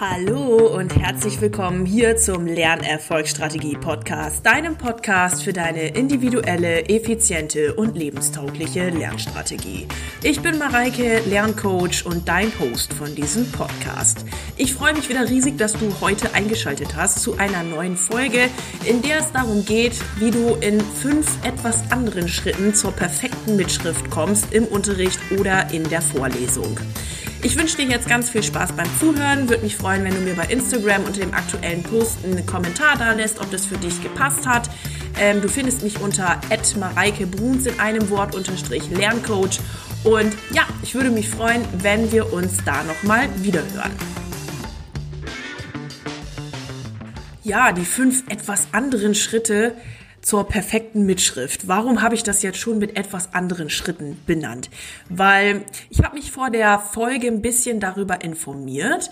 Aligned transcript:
Hallo 0.00 0.76
und 0.76 0.96
herzlich 0.96 1.40
willkommen 1.40 1.86
hier 1.86 2.16
zum 2.16 2.46
Lernerfolgsstrategie 2.46 3.76
Podcast, 3.76 4.44
deinem 4.44 4.76
Podcast 4.76 5.44
für 5.44 5.52
deine 5.52 5.86
individuelle, 5.86 6.88
effiziente 6.88 7.74
und 7.74 7.96
lebenstaugliche 7.96 8.90
Lernstrategie. 8.90 9.86
Ich 10.24 10.40
bin 10.40 10.58
Mareike, 10.58 11.20
Lerncoach 11.28 12.04
und 12.06 12.26
dein 12.26 12.50
Host 12.58 12.92
von 12.92 13.14
diesem 13.14 13.48
Podcast. 13.52 14.24
Ich 14.56 14.74
freue 14.74 14.94
mich 14.94 15.08
wieder 15.08 15.30
riesig, 15.30 15.58
dass 15.58 15.74
du 15.74 15.94
heute 16.00 16.34
eingeschaltet 16.34 16.96
hast 16.96 17.20
zu 17.22 17.38
einer 17.38 17.62
neuen 17.62 17.96
Folge, 17.96 18.48
in 18.84 19.00
der 19.00 19.20
es 19.20 19.30
darum 19.30 19.64
geht, 19.64 19.94
wie 20.18 20.32
du 20.32 20.56
in 20.56 20.80
fünf 20.80 21.38
etwas 21.44 21.88
anderen 21.92 22.26
Schritten 22.26 22.74
zur 22.74 22.90
perfekten 22.90 23.54
Mitschrift 23.54 24.10
kommst 24.10 24.52
im 24.52 24.64
Unterricht 24.64 25.20
oder 25.38 25.72
in 25.72 25.88
der 25.88 26.02
Vorlesung. 26.02 26.80
Ich 27.44 27.58
wünsche 27.58 27.76
dir 27.76 27.84
jetzt 27.84 28.08
ganz 28.08 28.30
viel 28.30 28.42
Spaß 28.42 28.72
beim 28.72 28.88
Zuhören. 28.98 29.50
Würde 29.50 29.62
mich 29.62 29.76
freuen, 29.76 30.02
wenn 30.02 30.14
du 30.14 30.20
mir 30.22 30.34
bei 30.34 30.46
Instagram 30.46 31.04
unter 31.04 31.20
dem 31.20 31.34
aktuellen 31.34 31.82
Post 31.82 32.24
einen 32.24 32.46
Kommentar 32.46 32.96
da 32.96 33.12
lässt, 33.12 33.38
ob 33.38 33.50
das 33.50 33.66
für 33.66 33.76
dich 33.76 34.02
gepasst 34.02 34.46
hat. 34.46 34.70
Ähm, 35.20 35.42
du 35.42 35.48
findest 35.48 35.82
mich 35.82 36.00
unter 36.00 36.40
Mareike 36.80 37.26
Bruns 37.26 37.66
in 37.66 37.78
einem 37.78 38.08
Wort 38.08 38.34
unterstrich 38.34 38.88
Lerncoach. 38.88 39.60
Und 40.04 40.34
ja, 40.52 40.62
ich 40.82 40.94
würde 40.94 41.10
mich 41.10 41.28
freuen, 41.28 41.60
wenn 41.82 42.10
wir 42.12 42.32
uns 42.32 42.64
da 42.64 42.82
nochmal 42.82 43.28
wiederhören. 43.36 43.92
Ja, 47.42 47.72
die 47.72 47.84
fünf 47.84 48.24
etwas 48.30 48.68
anderen 48.72 49.14
Schritte, 49.14 49.74
zur 50.24 50.48
perfekten 50.48 51.04
Mitschrift. 51.04 51.68
Warum 51.68 52.02
habe 52.02 52.14
ich 52.14 52.22
das 52.22 52.42
jetzt 52.42 52.58
schon 52.58 52.78
mit 52.78 52.96
etwas 52.96 53.34
anderen 53.34 53.68
Schritten 53.70 54.20
benannt? 54.26 54.70
Weil 55.08 55.64
ich 55.90 56.02
habe 56.02 56.16
mich 56.16 56.32
vor 56.32 56.50
der 56.50 56.78
Folge 56.78 57.26
ein 57.26 57.42
bisschen 57.42 57.78
darüber 57.78 58.22
informiert, 58.24 59.10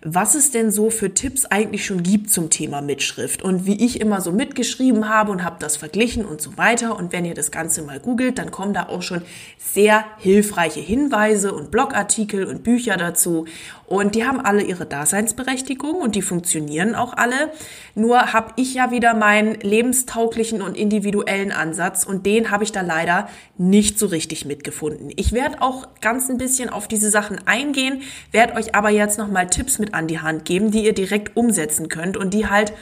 was 0.00 0.36
es 0.36 0.52
denn 0.52 0.70
so 0.70 0.90
für 0.90 1.12
Tipps 1.12 1.44
eigentlich 1.46 1.84
schon 1.84 2.04
gibt 2.04 2.30
zum 2.30 2.50
Thema 2.50 2.80
Mitschrift 2.80 3.42
und 3.42 3.66
wie 3.66 3.84
ich 3.84 4.00
immer 4.00 4.20
so 4.20 4.30
mitgeschrieben 4.30 5.08
habe 5.08 5.32
und 5.32 5.42
habe 5.42 5.56
das 5.58 5.76
verglichen 5.76 6.24
und 6.24 6.40
so 6.40 6.56
weiter. 6.56 6.96
Und 6.96 7.12
wenn 7.12 7.24
ihr 7.24 7.34
das 7.34 7.50
Ganze 7.50 7.82
mal 7.82 7.98
googelt, 7.98 8.38
dann 8.38 8.52
kommen 8.52 8.74
da 8.74 8.88
auch 8.88 9.02
schon 9.02 9.22
sehr 9.58 10.04
hilfreiche 10.18 10.80
Hinweise 10.80 11.52
und 11.52 11.72
Blogartikel 11.72 12.44
und 12.44 12.62
Bücher 12.62 12.96
dazu. 12.96 13.46
Und 13.86 14.14
die 14.14 14.26
haben 14.26 14.40
alle 14.40 14.62
ihre 14.62 14.84
Daseinsberechtigung 14.84 15.94
und 15.94 16.14
die 16.14 16.22
funktionieren 16.22 16.94
auch 16.94 17.14
alle. 17.14 17.50
Nur 17.94 18.34
habe 18.34 18.52
ich 18.56 18.74
ja 18.74 18.90
wieder 18.90 19.14
meinen 19.14 19.54
lebenstauglichen 19.54 20.60
und 20.60 20.76
individuellen 20.76 21.52
Ansatz 21.52 22.04
und 22.04 22.26
den 22.26 22.50
habe 22.50 22.64
ich 22.64 22.70
da 22.70 22.82
leider 22.82 23.28
nicht 23.56 23.98
so 23.98 24.06
richtig 24.06 24.44
mitgefunden. 24.44 25.10
Ich 25.16 25.32
werde 25.32 25.62
auch 25.62 25.88
ganz 26.02 26.28
ein 26.28 26.36
bisschen 26.36 26.68
auf 26.68 26.86
diese 26.86 27.10
Sachen 27.10 27.40
eingehen, 27.46 28.02
werde 28.30 28.54
euch 28.54 28.74
aber 28.74 28.90
jetzt 28.90 29.18
nochmal 29.18 29.48
Tipps 29.48 29.78
mit 29.78 29.87
an 29.94 30.06
die 30.06 30.20
Hand 30.20 30.44
geben, 30.44 30.70
die 30.70 30.84
ihr 30.84 30.94
direkt 30.94 31.36
umsetzen 31.36 31.88
könnt 31.88 32.16
und 32.16 32.34
die 32.34 32.46
halt 32.46 32.72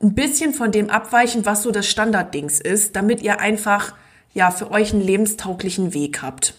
ein 0.00 0.14
bisschen 0.14 0.54
von 0.54 0.70
dem 0.70 0.90
abweichen, 0.90 1.44
was 1.44 1.62
so 1.62 1.70
das 1.70 1.88
Standarddings 1.88 2.60
ist, 2.60 2.94
damit 2.96 3.22
ihr 3.22 3.40
einfach 3.40 3.94
ja 4.32 4.50
für 4.50 4.70
euch 4.70 4.92
einen 4.92 5.02
lebenstauglichen 5.02 5.94
Weg 5.94 6.22
habt. 6.22 6.54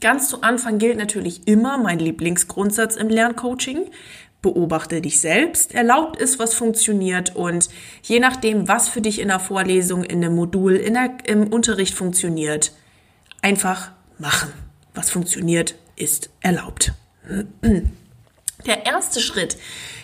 Ganz 0.00 0.28
zu 0.28 0.42
Anfang 0.42 0.78
gilt 0.78 0.96
natürlich 0.96 1.46
immer 1.46 1.78
mein 1.78 1.98
Lieblingsgrundsatz 1.98 2.96
im 2.96 3.08
Lerncoaching. 3.08 3.86
Beobachte 4.42 5.00
dich 5.00 5.20
selbst, 5.20 5.74
erlaubt 5.74 6.16
ist, 6.20 6.38
was 6.38 6.54
funktioniert 6.54 7.34
und 7.34 7.68
je 8.02 8.20
nachdem, 8.20 8.68
was 8.68 8.88
für 8.88 9.00
dich 9.00 9.20
in 9.20 9.28
der 9.28 9.40
Vorlesung, 9.40 10.04
in 10.04 10.20
dem 10.20 10.36
Modul, 10.36 10.76
in 10.76 10.94
der, 10.94 11.16
im 11.24 11.52
Unterricht 11.52 11.94
funktioniert, 11.94 12.72
einfach 13.42 13.90
machen. 14.18 14.52
Was 14.94 15.10
funktioniert, 15.10 15.74
ist 15.96 16.30
erlaubt. 16.40 16.92
Der 18.66 18.86
erste 18.86 19.20
Schritt 19.20 19.56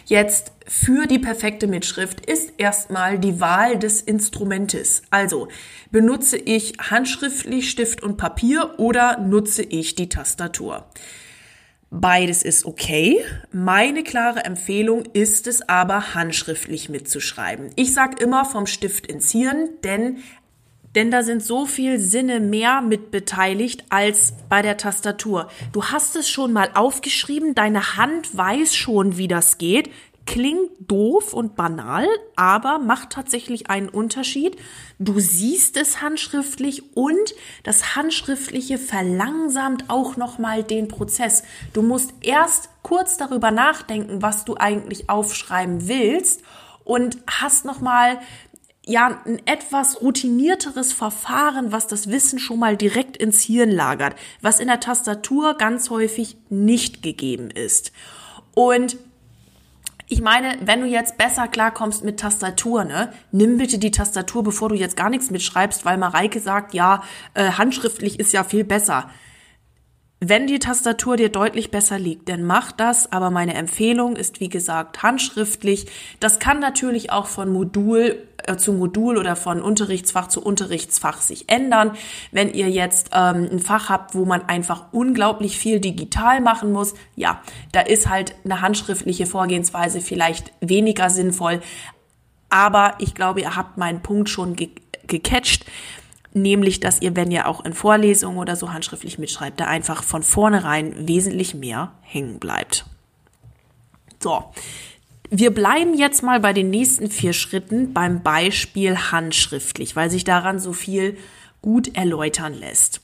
jetzt 0.06 0.52
für 0.66 1.06
die 1.06 1.18
perfekte 1.18 1.66
Mitschrift 1.66 2.24
ist 2.24 2.52
erstmal 2.56 3.18
die 3.18 3.40
Wahl 3.40 3.78
des 3.78 4.00
Instrumentes. 4.00 5.02
Also 5.10 5.48
benutze 5.90 6.36
ich 6.36 6.74
handschriftlich 6.78 7.70
Stift 7.70 8.02
und 8.02 8.16
Papier 8.16 8.78
oder 8.78 9.18
nutze 9.18 9.62
ich 9.62 9.94
die 9.94 10.08
Tastatur? 10.08 10.86
Beides 11.90 12.42
ist 12.42 12.64
okay. 12.64 13.24
Meine 13.52 14.02
klare 14.02 14.44
Empfehlung 14.44 15.04
ist 15.12 15.46
es 15.46 15.68
aber, 15.68 16.14
handschriftlich 16.14 16.88
mitzuschreiben. 16.88 17.70
Ich 17.76 17.92
sage 17.92 18.22
immer 18.22 18.44
vom 18.44 18.66
Stift 18.66 19.06
ins 19.06 19.30
Hirn, 19.30 19.68
denn 19.84 20.18
denn 20.94 21.10
da 21.10 21.22
sind 21.22 21.42
so 21.42 21.66
viel 21.66 21.98
Sinne 21.98 22.40
mehr 22.40 22.80
mit 22.80 23.10
beteiligt 23.10 23.84
als 23.90 24.34
bei 24.48 24.62
der 24.62 24.76
Tastatur. 24.76 25.48
Du 25.72 25.84
hast 25.84 26.16
es 26.16 26.28
schon 26.28 26.52
mal 26.52 26.70
aufgeschrieben, 26.74 27.54
deine 27.54 27.96
Hand 27.96 28.36
weiß 28.36 28.74
schon, 28.74 29.16
wie 29.16 29.28
das 29.28 29.58
geht. 29.58 29.90
Klingt 30.26 30.70
doof 30.78 31.34
und 31.34 31.54
banal, 31.54 32.06
aber 32.34 32.78
macht 32.78 33.10
tatsächlich 33.10 33.68
einen 33.68 33.90
Unterschied. 33.90 34.56
Du 34.98 35.20
siehst 35.20 35.76
es 35.76 36.00
handschriftlich 36.00 36.96
und 36.96 37.34
das 37.62 37.94
Handschriftliche 37.94 38.78
verlangsamt 38.78 39.90
auch 39.90 40.16
nochmal 40.16 40.62
den 40.62 40.88
Prozess. 40.88 41.42
Du 41.74 41.82
musst 41.82 42.14
erst 42.22 42.70
kurz 42.82 43.18
darüber 43.18 43.50
nachdenken, 43.50 44.22
was 44.22 44.46
du 44.46 44.56
eigentlich 44.56 45.10
aufschreiben 45.10 45.88
willst 45.88 46.42
und 46.84 47.18
hast 47.26 47.66
nochmal 47.66 48.18
ja 48.86 49.20
ein 49.24 49.40
etwas 49.46 50.02
routinierteres 50.02 50.92
Verfahren, 50.92 51.72
was 51.72 51.86
das 51.86 52.10
Wissen 52.10 52.38
schon 52.38 52.58
mal 52.58 52.76
direkt 52.76 53.16
ins 53.16 53.40
Hirn 53.40 53.70
lagert, 53.70 54.14
was 54.40 54.60
in 54.60 54.68
der 54.68 54.80
Tastatur 54.80 55.54
ganz 55.54 55.90
häufig 55.90 56.36
nicht 56.50 57.02
gegeben 57.02 57.50
ist. 57.50 57.92
Und 58.54 58.96
ich 60.06 60.20
meine, 60.20 60.58
wenn 60.60 60.82
du 60.82 60.86
jetzt 60.86 61.16
besser 61.16 61.48
klarkommst 61.48 62.04
mit 62.04 62.20
Tastatur, 62.20 62.84
ne, 62.84 63.12
nimm 63.32 63.56
bitte 63.56 63.78
die 63.78 63.90
Tastatur, 63.90 64.44
bevor 64.44 64.68
du 64.68 64.74
jetzt 64.74 64.96
gar 64.96 65.08
nichts 65.08 65.30
mitschreibst, 65.30 65.84
weil 65.86 65.96
Mareike 65.96 66.40
sagt, 66.40 66.74
ja, 66.74 67.02
äh, 67.32 67.52
handschriftlich 67.52 68.20
ist 68.20 68.32
ja 68.32 68.44
viel 68.44 68.64
besser. 68.64 69.08
Wenn 70.26 70.46
die 70.46 70.58
Tastatur 70.58 71.18
dir 71.18 71.28
deutlich 71.28 71.70
besser 71.70 71.98
liegt, 71.98 72.30
dann 72.30 72.44
mach 72.44 72.72
das, 72.72 73.12
aber 73.12 73.28
meine 73.28 73.52
Empfehlung 73.52 74.16
ist 74.16 74.40
wie 74.40 74.48
gesagt 74.48 75.02
handschriftlich. 75.02 75.84
Das 76.18 76.38
kann 76.38 76.60
natürlich 76.60 77.12
auch 77.12 77.26
von 77.26 77.52
Modul 77.52 78.26
äh, 78.38 78.56
zu 78.56 78.72
Modul 78.72 79.18
oder 79.18 79.36
von 79.36 79.60
Unterrichtsfach 79.60 80.28
zu 80.28 80.42
Unterrichtsfach 80.42 81.20
sich 81.20 81.50
ändern. 81.50 81.90
Wenn 82.32 82.54
ihr 82.54 82.70
jetzt 82.70 83.10
ähm, 83.12 83.50
ein 83.52 83.58
Fach 83.58 83.90
habt, 83.90 84.14
wo 84.14 84.24
man 84.24 84.48
einfach 84.48 84.86
unglaublich 84.92 85.58
viel 85.58 85.78
digital 85.78 86.40
machen 86.40 86.72
muss, 86.72 86.94
ja, 87.16 87.42
da 87.72 87.80
ist 87.80 88.08
halt 88.08 88.34
eine 88.46 88.62
handschriftliche 88.62 89.26
Vorgehensweise 89.26 90.00
vielleicht 90.00 90.52
weniger 90.62 91.10
sinnvoll. 91.10 91.60
Aber 92.48 92.94
ich 92.98 93.14
glaube, 93.14 93.42
ihr 93.42 93.56
habt 93.56 93.76
meinen 93.76 94.00
Punkt 94.00 94.30
schon 94.30 94.56
ge 94.56 94.70
gecatcht 95.06 95.66
nämlich 96.34 96.80
dass 96.80 97.00
ihr, 97.00 97.16
wenn 97.16 97.30
ihr 97.30 97.48
auch 97.48 97.64
in 97.64 97.72
Vorlesungen 97.72 98.38
oder 98.38 98.56
so 98.56 98.72
handschriftlich 98.72 99.18
mitschreibt, 99.18 99.60
da 99.60 99.66
einfach 99.66 100.02
von 100.02 100.22
vornherein 100.22 101.08
wesentlich 101.08 101.54
mehr 101.54 101.92
hängen 102.02 102.38
bleibt. 102.38 102.84
So. 104.22 104.44
Wir 105.30 105.52
bleiben 105.52 105.94
jetzt 105.94 106.22
mal 106.22 106.38
bei 106.38 106.52
den 106.52 106.70
nächsten 106.70 107.10
vier 107.10 107.32
Schritten 107.32 107.92
beim 107.92 108.22
Beispiel 108.22 108.96
handschriftlich, 108.96 109.96
weil 109.96 110.10
sich 110.10 110.24
daran 110.24 110.60
so 110.60 110.72
viel 110.72 111.16
gut 111.62 111.96
erläutern 111.96 112.54
lässt. 112.54 113.00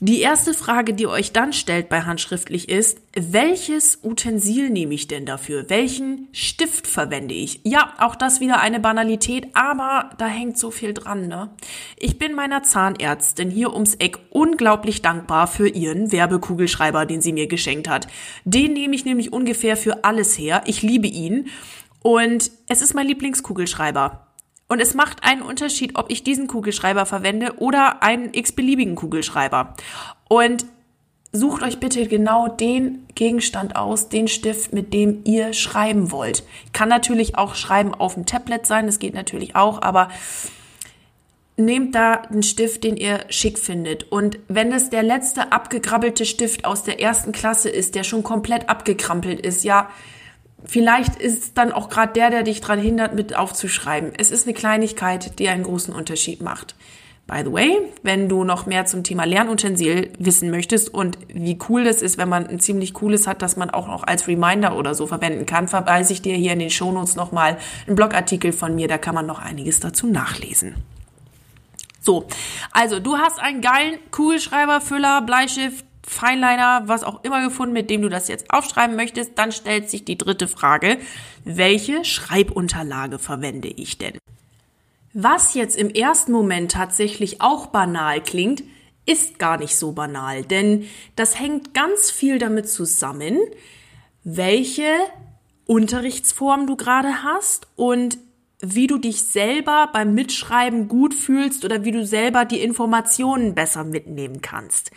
Die 0.00 0.20
erste 0.20 0.54
Frage, 0.54 0.94
die 0.94 1.08
euch 1.08 1.32
dann 1.32 1.52
stellt 1.52 1.88
bei 1.88 2.02
handschriftlich 2.02 2.68
ist, 2.68 3.00
welches 3.16 3.98
Utensil 4.04 4.70
nehme 4.70 4.94
ich 4.94 5.08
denn 5.08 5.26
dafür? 5.26 5.68
Welchen 5.70 6.28
Stift 6.30 6.86
verwende 6.86 7.34
ich? 7.34 7.62
Ja, 7.64 7.94
auch 7.98 8.14
das 8.14 8.38
wieder 8.38 8.60
eine 8.60 8.78
Banalität, 8.78 9.48
aber 9.54 10.10
da 10.16 10.28
hängt 10.28 10.56
so 10.56 10.70
viel 10.70 10.94
dran, 10.94 11.26
ne? 11.26 11.50
Ich 11.96 12.16
bin 12.16 12.36
meiner 12.36 12.62
Zahnärztin 12.62 13.50
hier 13.50 13.74
ums 13.74 13.96
Eck 13.96 14.20
unglaublich 14.30 15.02
dankbar 15.02 15.48
für 15.48 15.68
ihren 15.68 16.12
Werbekugelschreiber, 16.12 17.04
den 17.04 17.20
sie 17.20 17.32
mir 17.32 17.48
geschenkt 17.48 17.88
hat. 17.88 18.06
Den 18.44 18.74
nehme 18.74 18.94
ich 18.94 19.04
nämlich 19.04 19.32
ungefähr 19.32 19.76
für 19.76 20.04
alles 20.04 20.38
her. 20.38 20.62
Ich 20.66 20.80
liebe 20.80 21.08
ihn 21.08 21.48
und 22.04 22.52
es 22.68 22.82
ist 22.82 22.94
mein 22.94 23.08
Lieblingskugelschreiber. 23.08 24.27
Und 24.68 24.80
es 24.80 24.94
macht 24.94 25.24
einen 25.24 25.42
Unterschied, 25.42 25.96
ob 25.98 26.10
ich 26.10 26.22
diesen 26.22 26.46
Kugelschreiber 26.46 27.06
verwende 27.06 27.58
oder 27.58 28.02
einen 28.02 28.34
x-beliebigen 28.34 28.94
Kugelschreiber. 28.94 29.74
Und 30.28 30.66
sucht 31.32 31.62
euch 31.62 31.80
bitte 31.80 32.06
genau 32.06 32.48
den 32.48 33.06
Gegenstand 33.14 33.76
aus, 33.76 34.08
den 34.08 34.28
Stift, 34.28 34.72
mit 34.72 34.92
dem 34.92 35.22
ihr 35.24 35.52
schreiben 35.52 36.10
wollt. 36.10 36.44
Kann 36.72 36.88
natürlich 36.88 37.36
auch 37.36 37.54
Schreiben 37.54 37.94
auf 37.94 38.14
dem 38.14 38.26
Tablet 38.26 38.66
sein, 38.66 38.86
das 38.86 38.98
geht 38.98 39.14
natürlich 39.14 39.56
auch, 39.56 39.82
aber 39.82 40.08
nehmt 41.56 41.94
da 41.94 42.14
einen 42.14 42.42
Stift, 42.42 42.84
den 42.84 42.96
ihr 42.96 43.24
schick 43.30 43.58
findet. 43.58 44.10
Und 44.12 44.38
wenn 44.48 44.72
es 44.72 44.90
der 44.90 45.02
letzte 45.02 45.50
abgekrabbelte 45.52 46.24
Stift 46.24 46.64
aus 46.64 46.84
der 46.84 47.00
ersten 47.00 47.32
Klasse 47.32 47.68
ist, 47.68 47.94
der 47.94 48.04
schon 48.04 48.22
komplett 48.22 48.68
abgekrampelt 48.68 49.40
ist, 49.40 49.64
ja, 49.64 49.90
vielleicht 50.64 51.16
ist 51.16 51.42
es 51.42 51.54
dann 51.54 51.72
auch 51.72 51.88
gerade 51.88 52.12
der, 52.12 52.30
der 52.30 52.42
dich 52.42 52.60
daran 52.60 52.80
hindert, 52.80 53.14
mit 53.14 53.36
aufzuschreiben. 53.36 54.12
Es 54.16 54.30
ist 54.30 54.46
eine 54.46 54.54
Kleinigkeit, 54.54 55.38
die 55.38 55.48
einen 55.48 55.64
großen 55.64 55.94
Unterschied 55.94 56.42
macht. 56.42 56.74
By 57.28 57.42
the 57.44 57.52
way, 57.52 57.78
wenn 58.02 58.30
du 58.30 58.42
noch 58.42 58.64
mehr 58.64 58.86
zum 58.86 59.04
Thema 59.04 59.24
Lernutensil 59.24 60.14
wissen 60.18 60.50
möchtest 60.50 60.94
und 60.94 61.18
wie 61.28 61.58
cool 61.68 61.84
das 61.84 62.00
ist, 62.00 62.16
wenn 62.16 62.30
man 62.30 62.46
ein 62.46 62.58
ziemlich 62.58 62.94
cooles 62.94 63.26
hat, 63.26 63.42
das 63.42 63.58
man 63.58 63.68
auch 63.68 63.86
noch 63.86 64.02
als 64.02 64.26
Reminder 64.26 64.74
oder 64.74 64.94
so 64.94 65.06
verwenden 65.06 65.44
kann, 65.44 65.68
verweise 65.68 66.14
ich 66.14 66.22
dir 66.22 66.34
hier 66.36 66.54
in 66.54 66.58
den 66.58 66.70
Shownotes 66.70 67.16
nochmal 67.16 67.58
einen 67.86 67.96
Blogartikel 67.96 68.52
von 68.52 68.74
mir, 68.74 68.88
da 68.88 68.96
kann 68.96 69.14
man 69.14 69.26
noch 69.26 69.40
einiges 69.40 69.78
dazu 69.78 70.06
nachlesen. 70.06 70.76
So, 72.00 72.26
also 72.72 72.98
du 72.98 73.18
hast 73.18 73.38
einen 73.38 73.60
geilen 73.60 73.98
Kugelschreiber, 74.10 74.80
Füller, 74.80 75.20
Bleistift, 75.20 75.84
Feinliner, 76.08 76.82
was 76.86 77.04
auch 77.04 77.22
immer 77.24 77.42
gefunden, 77.42 77.72
mit 77.72 77.90
dem 77.90 78.02
du 78.02 78.08
das 78.08 78.28
jetzt 78.28 78.50
aufschreiben 78.50 78.96
möchtest. 78.96 79.32
Dann 79.36 79.52
stellt 79.52 79.90
sich 79.90 80.04
die 80.04 80.18
dritte 80.18 80.48
Frage, 80.48 80.98
welche 81.44 82.04
Schreibunterlage 82.04 83.18
verwende 83.18 83.68
ich 83.68 83.98
denn? 83.98 84.18
Was 85.14 85.54
jetzt 85.54 85.76
im 85.76 85.90
ersten 85.90 86.32
Moment 86.32 86.72
tatsächlich 86.72 87.40
auch 87.40 87.66
banal 87.66 88.22
klingt, 88.22 88.62
ist 89.06 89.38
gar 89.38 89.56
nicht 89.56 89.74
so 89.74 89.92
banal, 89.92 90.42
denn 90.42 90.86
das 91.16 91.40
hängt 91.40 91.72
ganz 91.72 92.10
viel 92.10 92.38
damit 92.38 92.68
zusammen, 92.68 93.38
welche 94.22 94.92
Unterrichtsform 95.66 96.66
du 96.66 96.76
gerade 96.76 97.22
hast 97.22 97.66
und 97.74 98.18
wie 98.60 98.86
du 98.86 98.98
dich 98.98 99.22
selber 99.22 99.88
beim 99.92 100.14
Mitschreiben 100.14 100.88
gut 100.88 101.14
fühlst 101.14 101.64
oder 101.64 101.84
wie 101.84 101.92
du 101.92 102.04
selber 102.04 102.44
die 102.44 102.60
Informationen 102.60 103.54
besser 103.54 103.84
mitnehmen 103.84 104.42
kannst. 104.42 104.90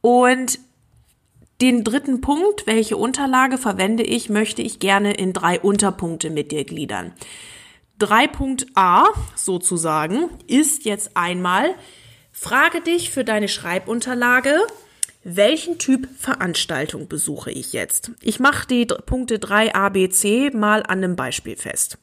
Und 0.00 0.58
den 1.60 1.84
dritten 1.84 2.20
Punkt, 2.20 2.66
welche 2.66 2.96
Unterlage 2.96 3.58
verwende 3.58 4.02
ich, 4.02 4.30
möchte 4.30 4.62
ich 4.62 4.78
gerne 4.78 5.12
in 5.12 5.32
drei 5.32 5.60
Unterpunkte 5.60 6.30
mit 6.30 6.52
dir 6.52 6.64
gliedern. 6.64 7.12
3.a 8.00 9.08
sozusagen 9.36 10.30
ist 10.46 10.86
jetzt 10.86 11.16
einmal, 11.18 11.74
frage 12.32 12.80
dich 12.80 13.10
für 13.10 13.24
deine 13.24 13.48
Schreibunterlage, 13.48 14.58
welchen 15.22 15.78
Typ 15.78 16.08
Veranstaltung 16.18 17.06
besuche 17.06 17.50
ich 17.50 17.74
jetzt? 17.74 18.12
Ich 18.22 18.40
mache 18.40 18.66
die 18.66 18.86
Punkte 18.86 19.36
3a, 19.36 19.90
b, 19.90 20.08
c 20.08 20.48
mal 20.50 20.82
an 20.82 21.04
einem 21.04 21.14
Beispiel 21.14 21.56
fest. 21.56 21.98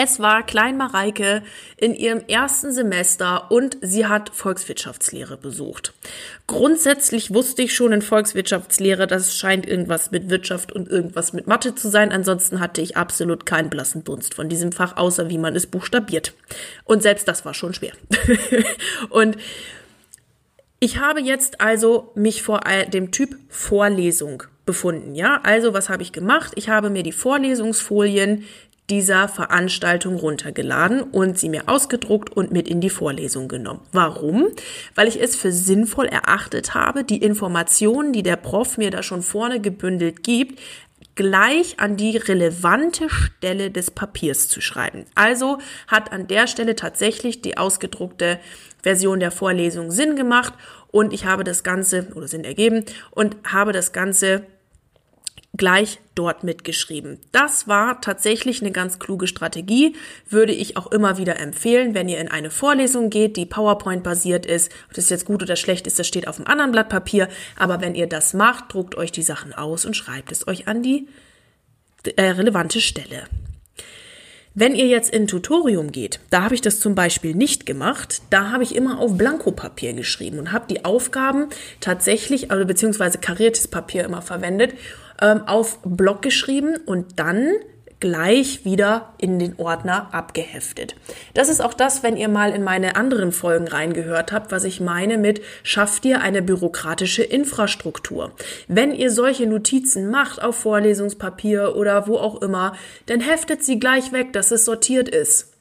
Es 0.00 0.20
war 0.20 0.46
Klein 0.46 0.76
Mareike 0.76 1.42
in 1.76 1.92
ihrem 1.92 2.20
ersten 2.28 2.70
Semester 2.70 3.50
und 3.50 3.78
sie 3.80 4.06
hat 4.06 4.30
Volkswirtschaftslehre 4.32 5.36
besucht. 5.36 5.92
Grundsätzlich 6.46 7.34
wusste 7.34 7.62
ich 7.62 7.74
schon 7.74 7.90
in 7.90 8.00
Volkswirtschaftslehre, 8.00 9.08
das 9.08 9.36
scheint 9.36 9.66
irgendwas 9.66 10.12
mit 10.12 10.30
Wirtschaft 10.30 10.70
und 10.70 10.88
irgendwas 10.88 11.32
mit 11.32 11.48
Mathe 11.48 11.74
zu 11.74 11.88
sein. 11.88 12.12
Ansonsten 12.12 12.60
hatte 12.60 12.80
ich 12.80 12.96
absolut 12.96 13.44
keinen 13.44 13.70
blassen 13.70 14.04
Dunst 14.04 14.34
von 14.34 14.48
diesem 14.48 14.70
Fach, 14.70 14.96
außer 14.96 15.30
wie 15.30 15.38
man 15.38 15.56
es 15.56 15.66
buchstabiert. 15.66 16.32
Und 16.84 17.02
selbst 17.02 17.26
das 17.26 17.44
war 17.44 17.52
schon 17.52 17.74
schwer. 17.74 17.94
und 19.10 19.36
ich 20.78 21.00
habe 21.00 21.20
jetzt 21.20 21.60
also 21.60 22.12
mich 22.14 22.44
vor 22.44 22.60
dem 22.92 23.10
Typ 23.10 23.34
Vorlesung 23.48 24.44
befunden. 24.64 25.16
Ja, 25.16 25.40
also 25.42 25.72
was 25.72 25.88
habe 25.88 26.04
ich 26.04 26.12
gemacht? 26.12 26.52
Ich 26.54 26.68
habe 26.68 26.88
mir 26.88 27.02
die 27.02 27.10
Vorlesungsfolien 27.10 28.44
dieser 28.90 29.28
Veranstaltung 29.28 30.16
runtergeladen 30.16 31.02
und 31.02 31.38
sie 31.38 31.48
mir 31.48 31.68
ausgedruckt 31.68 32.30
und 32.30 32.50
mit 32.50 32.68
in 32.68 32.80
die 32.80 32.90
Vorlesung 32.90 33.48
genommen. 33.48 33.80
Warum? 33.92 34.48
Weil 34.94 35.08
ich 35.08 35.20
es 35.20 35.36
für 35.36 35.52
sinnvoll 35.52 36.06
erachtet 36.06 36.74
habe, 36.74 37.04
die 37.04 37.18
Informationen, 37.18 38.12
die 38.12 38.22
der 38.22 38.36
Prof 38.36 38.78
mir 38.78 38.90
da 38.90 39.02
schon 39.02 39.22
vorne 39.22 39.60
gebündelt 39.60 40.22
gibt, 40.22 40.58
gleich 41.14 41.80
an 41.80 41.96
die 41.96 42.16
relevante 42.16 43.10
Stelle 43.10 43.70
des 43.70 43.90
Papiers 43.90 44.48
zu 44.48 44.60
schreiben. 44.60 45.04
Also 45.14 45.58
hat 45.88 46.12
an 46.12 46.28
der 46.28 46.46
Stelle 46.46 46.76
tatsächlich 46.76 47.42
die 47.42 47.58
ausgedruckte 47.58 48.38
Version 48.82 49.20
der 49.20 49.32
Vorlesung 49.32 49.90
Sinn 49.90 50.16
gemacht 50.16 50.54
und 50.90 51.12
ich 51.12 51.24
habe 51.26 51.44
das 51.44 51.64
Ganze 51.64 52.08
oder 52.14 52.28
Sinn 52.28 52.44
ergeben 52.44 52.84
und 53.10 53.36
habe 53.44 53.72
das 53.72 53.92
Ganze 53.92 54.46
gleich 55.58 55.98
dort 56.14 56.42
mitgeschrieben. 56.42 57.18
Das 57.32 57.68
war 57.68 58.00
tatsächlich 58.00 58.62
eine 58.62 58.72
ganz 58.72 58.98
kluge 58.98 59.26
Strategie, 59.26 59.94
würde 60.28 60.52
ich 60.52 60.76
auch 60.76 60.90
immer 60.90 61.18
wieder 61.18 61.38
empfehlen, 61.38 61.94
wenn 61.94 62.08
ihr 62.08 62.18
in 62.18 62.28
eine 62.28 62.50
Vorlesung 62.50 63.10
geht, 63.10 63.36
die 63.36 63.46
PowerPoint 63.46 64.02
basiert 64.02 64.46
ist. 64.46 64.72
Ob 64.88 64.94
das 64.94 65.10
jetzt 65.10 65.26
gut 65.26 65.42
oder 65.42 65.56
schlecht 65.56 65.86
ist, 65.86 65.98
das 65.98 66.08
steht 66.08 66.26
auf 66.26 66.38
einem 66.38 66.46
anderen 66.46 66.72
Blatt 66.72 66.88
Papier, 66.88 67.28
aber 67.56 67.80
wenn 67.80 67.94
ihr 67.94 68.06
das 68.06 68.34
macht, 68.34 68.72
druckt 68.72 68.96
euch 68.96 69.12
die 69.12 69.22
Sachen 69.22 69.52
aus 69.52 69.84
und 69.84 69.96
schreibt 69.96 70.32
es 70.32 70.48
euch 70.48 70.66
an 70.66 70.82
die 70.82 71.08
äh, 72.16 72.30
relevante 72.30 72.80
Stelle. 72.80 73.24
Wenn 74.60 74.74
ihr 74.74 74.86
jetzt 74.86 75.10
in 75.10 75.28
Tutorium 75.28 75.92
geht, 75.92 76.18
da 76.30 76.42
habe 76.42 76.56
ich 76.56 76.60
das 76.60 76.80
zum 76.80 76.96
Beispiel 76.96 77.32
nicht 77.32 77.64
gemacht, 77.64 78.22
da 78.30 78.50
habe 78.50 78.64
ich 78.64 78.74
immer 78.74 78.98
auf 78.98 79.16
Blankopapier 79.16 79.92
geschrieben 79.92 80.40
und 80.40 80.50
habe 80.50 80.66
die 80.68 80.84
Aufgaben 80.84 81.46
tatsächlich, 81.78 82.50
also 82.50 82.66
beziehungsweise 82.66 83.18
kariertes 83.18 83.68
Papier 83.68 84.04
immer 84.04 84.20
verwendet 84.20 84.72
ähm, 85.20 85.42
auf 85.46 85.78
Block 85.82 86.22
geschrieben 86.22 86.76
und 86.86 87.18
dann 87.18 87.52
gleich 88.00 88.64
wieder 88.64 89.14
in 89.18 89.38
den 89.38 89.58
Ordner 89.58 90.08
abgeheftet. 90.12 90.94
Das 91.34 91.48
ist 91.48 91.60
auch 91.60 91.74
das, 91.74 92.02
wenn 92.02 92.16
ihr 92.16 92.28
mal 92.28 92.52
in 92.52 92.62
meine 92.62 92.96
anderen 92.96 93.32
Folgen 93.32 93.66
reingehört 93.66 94.30
habt, 94.32 94.52
was 94.52 94.64
ich 94.64 94.80
meine 94.80 95.18
mit 95.18 95.42
schafft 95.62 96.04
ihr 96.04 96.20
eine 96.20 96.42
bürokratische 96.42 97.22
Infrastruktur. 97.22 98.32
Wenn 98.68 98.94
ihr 98.94 99.10
solche 99.10 99.46
Notizen 99.46 100.10
macht 100.10 100.40
auf 100.42 100.56
Vorlesungspapier 100.56 101.74
oder 101.76 102.06
wo 102.06 102.18
auch 102.18 102.40
immer, 102.40 102.74
dann 103.06 103.20
heftet 103.20 103.64
sie 103.64 103.80
gleich 103.80 104.12
weg, 104.12 104.32
dass 104.32 104.50
es 104.50 104.64
sortiert 104.64 105.08
ist. 105.08 105.54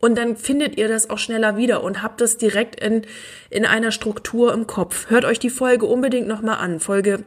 Und 0.00 0.18
dann 0.18 0.36
findet 0.36 0.76
ihr 0.76 0.88
das 0.88 1.08
auch 1.08 1.18
schneller 1.18 1.56
wieder 1.56 1.82
und 1.82 2.02
habt 2.02 2.20
das 2.20 2.36
direkt 2.36 2.78
in, 2.78 3.02
in 3.48 3.64
einer 3.64 3.90
Struktur 3.90 4.52
im 4.52 4.66
Kopf. 4.66 5.08
Hört 5.08 5.24
euch 5.24 5.38
die 5.38 5.50
Folge 5.50 5.86
unbedingt 5.86 6.28
nochmal 6.28 6.58
an. 6.58 6.78
Folge 6.78 7.24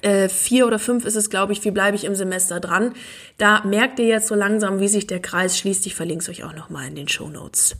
äh, 0.00 0.28
vier 0.28 0.66
oder 0.66 0.78
fünf 0.78 1.04
ist 1.04 1.16
es, 1.16 1.28
glaube 1.28 1.52
ich, 1.52 1.64
wie 1.64 1.70
bleibe 1.70 1.96
ich 1.96 2.04
im 2.04 2.14
Semester 2.14 2.60
dran. 2.60 2.94
Da 3.36 3.62
merkt 3.64 3.98
ihr 3.98 4.06
jetzt 4.06 4.28
so 4.28 4.34
langsam, 4.34 4.80
wie 4.80 4.88
sich 4.88 5.06
der 5.06 5.20
Kreis 5.20 5.58
schließt. 5.58 5.86
Ich 5.86 5.94
verlinke 5.94 6.22
es 6.22 6.28
euch 6.28 6.44
auch 6.44 6.54
nochmal 6.54 6.88
in 6.88 6.94
den 6.94 7.08
Show 7.08 7.28
Notes. 7.28 7.76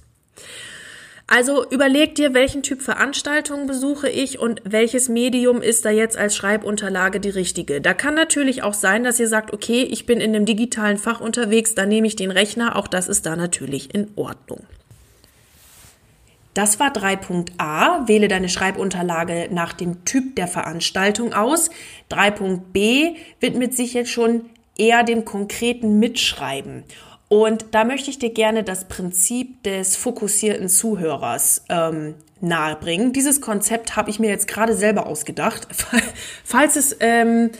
Also 1.27 1.65
überlegt 1.71 2.19
dir, 2.19 2.35
welchen 2.35 2.63
Typ 2.63 2.83
Veranstaltungen 2.83 3.67
besuche 3.67 4.09
ich 4.11 4.39
und 4.39 4.61
welches 4.65 5.09
Medium 5.09 5.63
ist 5.63 5.85
da 5.87 5.91
jetzt 5.91 6.19
als 6.19 6.37
Schreibunterlage 6.37 7.21
die 7.21 7.31
richtige. 7.31 7.81
Da 7.81 7.95
kann 7.95 8.15
natürlich 8.15 8.63
auch 8.63 8.75
sein, 8.75 9.03
dass 9.03 9.19
ihr 9.19 9.29
sagt, 9.29 9.55
okay, 9.55 9.83
ich 9.83 10.05
bin 10.05 10.21
in 10.21 10.35
einem 10.35 10.45
digitalen 10.45 10.99
Fach 10.99 11.21
unterwegs, 11.21 11.75
dann 11.75 11.89
nehme 11.89 12.07
ich 12.07 12.17
den 12.17 12.31
Rechner. 12.31 12.77
Auch 12.77 12.87
das 12.87 13.09
ist 13.09 13.25
da 13.25 13.35
natürlich 13.35 13.95
in 13.95 14.09
Ordnung. 14.15 14.67
Das 16.55 16.79
war 16.79 16.93
3.a. 16.93 18.07
Wähle 18.07 18.29
deine 18.29 18.49
Schreibunterlage 18.49 19.49
nach 19.51 19.73
dem 19.73 20.05
Typ 20.05 20.37
der 20.37 20.49
Veranstaltung 20.49 21.33
aus. 21.33 21.71
3.b 22.11 23.17
widmet 23.41 23.75
sich 23.75 23.95
jetzt 23.95 24.11
schon 24.11 24.47
eher 24.77 25.03
dem 25.03 25.25
konkreten 25.25 25.99
Mitschreiben. 25.99 26.85
Und 27.29 27.67
da 27.71 27.85
möchte 27.85 28.11
ich 28.11 28.19
dir 28.19 28.31
gerne 28.31 28.63
das 28.63 28.89
Prinzip 28.89 29.63
des 29.63 29.97
fokussierten 29.97 30.69
Zuhörers 30.69 31.65
ähm, 31.71 32.17
nahebringen. 32.43 33.15
Dieses 33.15 33.41
Konzept 33.41 33.97
habe 33.97 34.11
ich 34.11 34.19
mir 34.19 34.29
jetzt 34.29 34.49
gerade 34.49 34.75
selber 34.75 35.07
ausgedacht. 35.07 35.67
Falls 36.45 36.77
es 36.77 36.95
ähm, 37.01 37.51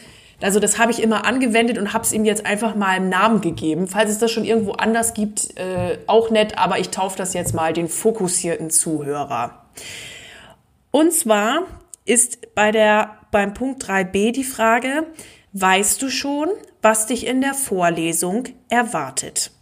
also 0.43 0.61
das 0.61 0.79
habe 0.79 0.93
ich 0.93 1.03
immer 1.03 1.25
angewendet 1.25 1.79
und 1.79 1.93
habe 1.93 2.05
es 2.05 2.13
ihm 2.13 2.25
jetzt 2.25 2.47
einfach 2.47 2.75
mal 2.75 2.89
einen 2.89 3.09
Namen 3.09 3.41
gegeben. 3.41 3.87
Falls 3.87 4.11
es 4.11 4.19
das 4.19 4.31
schon 4.31 4.45
irgendwo 4.45 4.73
anders 4.73 5.15
gibt, 5.15 5.57
äh, 5.57 5.99
auch 6.07 6.31
nett, 6.31 6.59
aber 6.59 6.79
ich 6.79 6.91
taufe 6.91 7.17
das 7.17 7.35
jetzt 7.35 7.55
mal 7.55 7.73
den 7.73 7.89
fokussierten 7.89 8.71
Zuhörer. 8.71 9.65
Und 10.91 11.13
zwar 11.13 11.63
ist 12.05 12.55
bei 12.55 12.73
der, 12.73 13.19
beim 13.31 13.55
Punkt 13.55 13.85
3b 13.85 14.33
die 14.33 14.45
Frage, 14.45 15.07
weißt 15.53 16.03
du 16.03 16.11
schon, 16.11 16.49
was 16.83 17.07
dich 17.07 17.27
in 17.27 17.41
der 17.41 17.55
Vorlesung 17.55 18.45
erwartet? 18.69 19.53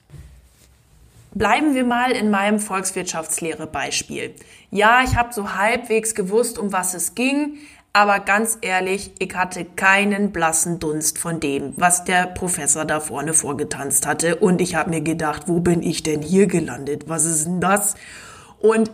Bleiben 1.32 1.74
wir 1.74 1.84
mal 1.84 2.10
in 2.10 2.30
meinem 2.30 2.58
Volkswirtschaftslehre-Beispiel. 2.58 4.34
Ja, 4.72 5.04
ich 5.04 5.14
habe 5.14 5.32
so 5.32 5.54
halbwegs 5.54 6.16
gewusst, 6.16 6.58
um 6.58 6.72
was 6.72 6.94
es 6.94 7.14
ging, 7.14 7.58
aber 7.92 8.20
ganz 8.20 8.58
ehrlich, 8.60 9.12
ich 9.18 9.34
hatte 9.34 9.64
keinen 9.64 10.30
blassen 10.30 10.78
Dunst 10.78 11.18
von 11.18 11.40
dem, 11.40 11.72
was 11.76 12.04
der 12.04 12.26
Professor 12.26 12.84
da 12.84 13.00
vorne 13.00 13.34
vorgetanzt 13.34 14.06
hatte. 14.06 14.36
Und 14.36 14.60
ich 14.60 14.76
habe 14.76 14.90
mir 14.90 15.00
gedacht, 15.00 15.44
wo 15.46 15.60
bin 15.60 15.82
ich 15.82 16.02
denn 16.02 16.22
hier 16.22 16.46
gelandet? 16.46 17.08
Was 17.08 17.24
ist 17.24 17.46
denn 17.46 17.60
das? 17.60 17.94
Und 18.60 18.90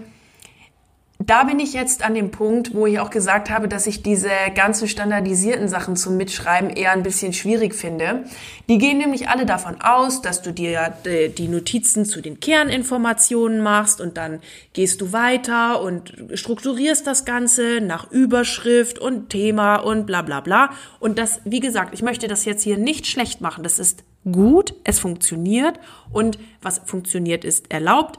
da 1.18 1.44
bin 1.44 1.58
ich 1.61 1.73
jetzt 1.73 2.04
an 2.04 2.14
dem 2.14 2.30
Punkt, 2.30 2.75
wo 2.75 2.87
ich 2.87 3.00
auch 3.00 3.08
gesagt 3.08 3.49
habe, 3.49 3.68
dass 3.68 3.87
ich 3.87 4.02
diese 4.02 4.30
ganzen 4.54 4.87
standardisierten 4.87 5.66
Sachen 5.66 5.96
zum 5.96 6.18
Mitschreiben 6.18 6.68
eher 6.68 6.92
ein 6.92 7.02
bisschen 7.02 7.32
schwierig 7.32 7.75
finde. 7.75 8.25
Die 8.68 8.76
gehen 8.76 8.99
nämlich 8.99 9.28
alle 9.28 9.46
davon 9.46 9.80
aus, 9.80 10.20
dass 10.20 10.42
du 10.42 10.52
dir 10.52 10.92
die 11.04 11.49
Notizen 11.49 12.04
zu 12.04 12.20
den 12.20 12.38
Kerninformationen 12.38 13.62
machst 13.62 14.00
und 14.02 14.18
dann 14.18 14.40
gehst 14.75 15.00
du 15.00 15.12
weiter 15.12 15.80
und 15.80 16.12
strukturierst 16.35 17.06
das 17.06 17.25
Ganze 17.25 17.80
nach 17.80 18.11
Überschrift 18.11 18.99
und 18.99 19.30
Thema 19.30 19.76
und 19.76 20.06
bla 20.06 20.20
bla 20.20 20.40
bla. 20.40 20.70
Und 21.00 21.18
das, 21.18 21.40
wie 21.44 21.61
gesagt, 21.61 21.94
ich 21.94 22.02
möchte 22.02 22.28
das 22.28 22.44
jetzt 22.44 22.62
hier 22.62 22.76
nicht 22.76 23.06
schlecht 23.06 23.40
machen. 23.40 23.64
Das 23.64 23.78
ist 23.78 24.04
gut, 24.30 24.75
es 24.85 24.99
funktioniert 24.99 25.80
und 26.12 26.38
was 26.61 26.82
funktioniert 26.85 27.44
ist 27.44 27.70
erlaubt. 27.73 28.18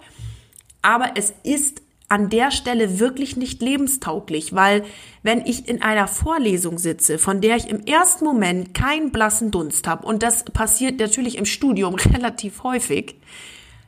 Aber 0.82 1.12
es 1.16 1.34
ist 1.44 1.82
an 2.10 2.30
der 2.30 2.52
Stelle 2.52 3.00
wirklich 3.00 3.36
nicht 3.36 3.62
lebenstauglich, 3.62 4.56
weil 4.56 4.84
wenn 5.24 5.46
ich 5.46 5.68
in 5.68 5.82
einer 5.82 6.08
Vorlesung 6.08 6.78
sitze, 6.78 7.18
von 7.18 7.42
der 7.42 7.58
ich 7.58 7.70
im 7.70 7.86
ersten 7.86 8.24
Moment 8.24 8.74
keinen 8.74 9.12
blassen 9.12 9.52
Dunst 9.52 9.88
habe, 9.88 10.06
und 10.06 10.24
das 10.24 10.46
passiert 10.46 11.00
natürlich 11.00 11.38
im 11.38 11.46
Studium 11.46 11.96
relativ 12.14 12.64
häufig, 12.64 13.16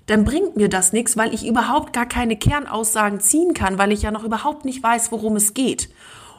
dann 0.06 0.26
bringt 0.26 0.58
mir 0.58 0.70
das 0.70 0.92
nichts, 0.92 1.18
weil 1.18 1.34
ich 1.34 1.48
überhaupt 1.48 1.94
gar 1.94 2.08
keine 2.08 2.36
Kernaussagen 2.36 3.20
ziehen 3.20 3.54
kann, 3.54 3.78
weil 3.78 3.92
ich 3.92 4.02
ja 4.02 4.12
noch 4.12 4.24
überhaupt 4.24 4.66
nicht 4.66 4.82
weiß, 4.82 5.12
worum 5.12 5.36
es 5.36 5.54
geht. 5.54 5.90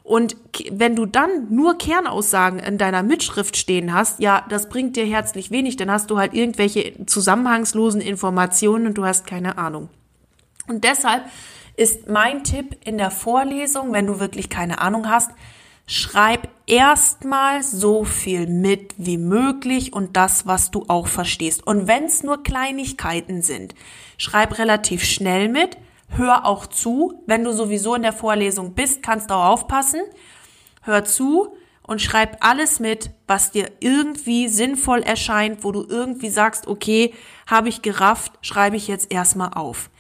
Und 0.02 0.36
wenn 0.72 0.96
du 0.96 1.06
dann 1.06 1.54
nur 1.54 1.78
Kernaussagen 1.78 2.58
in 2.58 2.78
deiner 2.78 3.04
Mitschrift 3.04 3.56
stehen 3.56 3.94
hast, 3.94 4.18
ja, 4.18 4.44
das 4.48 4.68
bringt 4.68 4.96
dir 4.96 5.06
herzlich 5.06 5.52
wenig, 5.52 5.76
dann 5.76 5.90
hast 5.90 6.10
du 6.10 6.18
halt 6.18 6.34
irgendwelche 6.34 7.06
zusammenhangslosen 7.06 8.00
Informationen 8.00 8.88
und 8.88 8.94
du 8.98 9.04
hast 9.04 9.24
keine 9.24 9.56
Ahnung. 9.56 9.88
Und 10.70 10.84
deshalb 10.84 11.24
ist 11.76 12.08
mein 12.08 12.44
Tipp 12.44 12.76
in 12.84 12.96
der 12.96 13.10
Vorlesung, 13.10 13.92
wenn 13.92 14.06
du 14.06 14.20
wirklich 14.20 14.48
keine 14.48 14.80
Ahnung 14.80 15.10
hast, 15.10 15.32
schreib 15.84 16.48
erstmal 16.64 17.64
so 17.64 18.04
viel 18.04 18.46
mit 18.46 18.94
wie 18.96 19.18
möglich 19.18 19.92
und 19.92 20.16
das, 20.16 20.46
was 20.46 20.70
du 20.70 20.84
auch 20.86 21.08
verstehst. 21.08 21.66
Und 21.66 21.88
wenn 21.88 22.04
es 22.04 22.22
nur 22.22 22.44
Kleinigkeiten 22.44 23.42
sind, 23.42 23.74
schreib 24.16 24.58
relativ 24.58 25.02
schnell 25.02 25.48
mit, 25.48 25.76
hör 26.10 26.46
auch 26.46 26.68
zu. 26.68 27.20
Wenn 27.26 27.42
du 27.42 27.52
sowieso 27.52 27.96
in 27.96 28.02
der 28.02 28.12
Vorlesung 28.12 28.74
bist, 28.74 29.02
kannst 29.02 29.28
du 29.28 29.34
auch 29.34 29.48
aufpassen. 29.48 30.02
Hör 30.82 31.04
zu 31.04 31.56
und 31.82 32.00
schreib 32.00 32.44
alles 32.46 32.78
mit, 32.78 33.10
was 33.26 33.50
dir 33.50 33.72
irgendwie 33.80 34.46
sinnvoll 34.46 35.00
erscheint, 35.00 35.64
wo 35.64 35.72
du 35.72 35.84
irgendwie 35.88 36.30
sagst, 36.30 36.68
okay, 36.68 37.12
habe 37.48 37.68
ich 37.68 37.82
gerafft, 37.82 38.34
schreibe 38.42 38.76
ich 38.76 38.86
jetzt 38.86 39.10
erstmal 39.10 39.54
auf 39.54 39.90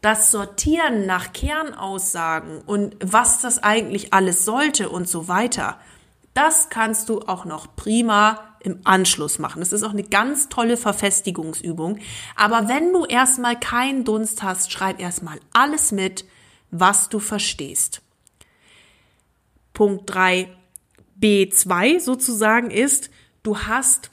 das 0.00 0.30
Sortieren 0.30 1.06
nach 1.06 1.32
Kernaussagen 1.32 2.62
und 2.62 2.96
was 3.00 3.40
das 3.40 3.62
eigentlich 3.62 4.12
alles 4.12 4.44
sollte 4.44 4.88
und 4.88 5.08
so 5.08 5.28
weiter, 5.28 5.78
das 6.34 6.70
kannst 6.70 7.08
du 7.08 7.20
auch 7.22 7.44
noch 7.44 7.76
prima 7.76 8.50
im 8.60 8.80
Anschluss 8.84 9.38
machen. 9.38 9.60
Das 9.60 9.72
ist 9.72 9.82
auch 9.82 9.90
eine 9.90 10.04
ganz 10.04 10.48
tolle 10.48 10.76
Verfestigungsübung. 10.76 11.98
Aber 12.36 12.68
wenn 12.68 12.92
du 12.92 13.04
erstmal 13.04 13.58
keinen 13.58 14.04
Dunst 14.04 14.42
hast, 14.42 14.70
schreib 14.70 15.00
erstmal 15.00 15.40
alles 15.52 15.92
mit, 15.92 16.24
was 16.70 17.08
du 17.08 17.18
verstehst. 17.18 18.02
Punkt 19.72 20.10
3b2 20.10 22.00
sozusagen 22.00 22.70
ist, 22.70 23.10
du 23.42 23.58
hast 23.58 24.09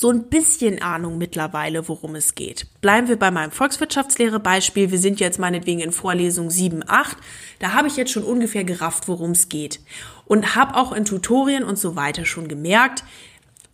so 0.00 0.08
ein 0.10 0.30
bisschen 0.30 0.80
Ahnung 0.80 1.18
mittlerweile, 1.18 1.86
worum 1.86 2.14
es 2.14 2.34
geht. 2.34 2.66
Bleiben 2.80 3.08
wir 3.08 3.18
bei 3.18 3.30
meinem 3.30 3.50
Volkswirtschaftslehre-Beispiel. 3.50 4.90
Wir 4.90 4.98
sind 4.98 5.20
jetzt 5.20 5.38
meinetwegen 5.38 5.80
in 5.80 5.92
Vorlesung 5.92 6.48
7, 6.48 6.82
8. 6.86 7.18
Da 7.58 7.74
habe 7.74 7.86
ich 7.86 7.98
jetzt 7.98 8.10
schon 8.10 8.24
ungefähr 8.24 8.64
gerafft, 8.64 9.08
worum 9.08 9.32
es 9.32 9.50
geht. 9.50 9.80
Und 10.24 10.56
habe 10.56 10.76
auch 10.76 10.92
in 10.92 11.04
Tutorien 11.04 11.64
und 11.64 11.78
so 11.78 11.96
weiter 11.96 12.24
schon 12.24 12.48
gemerkt, 12.48 13.04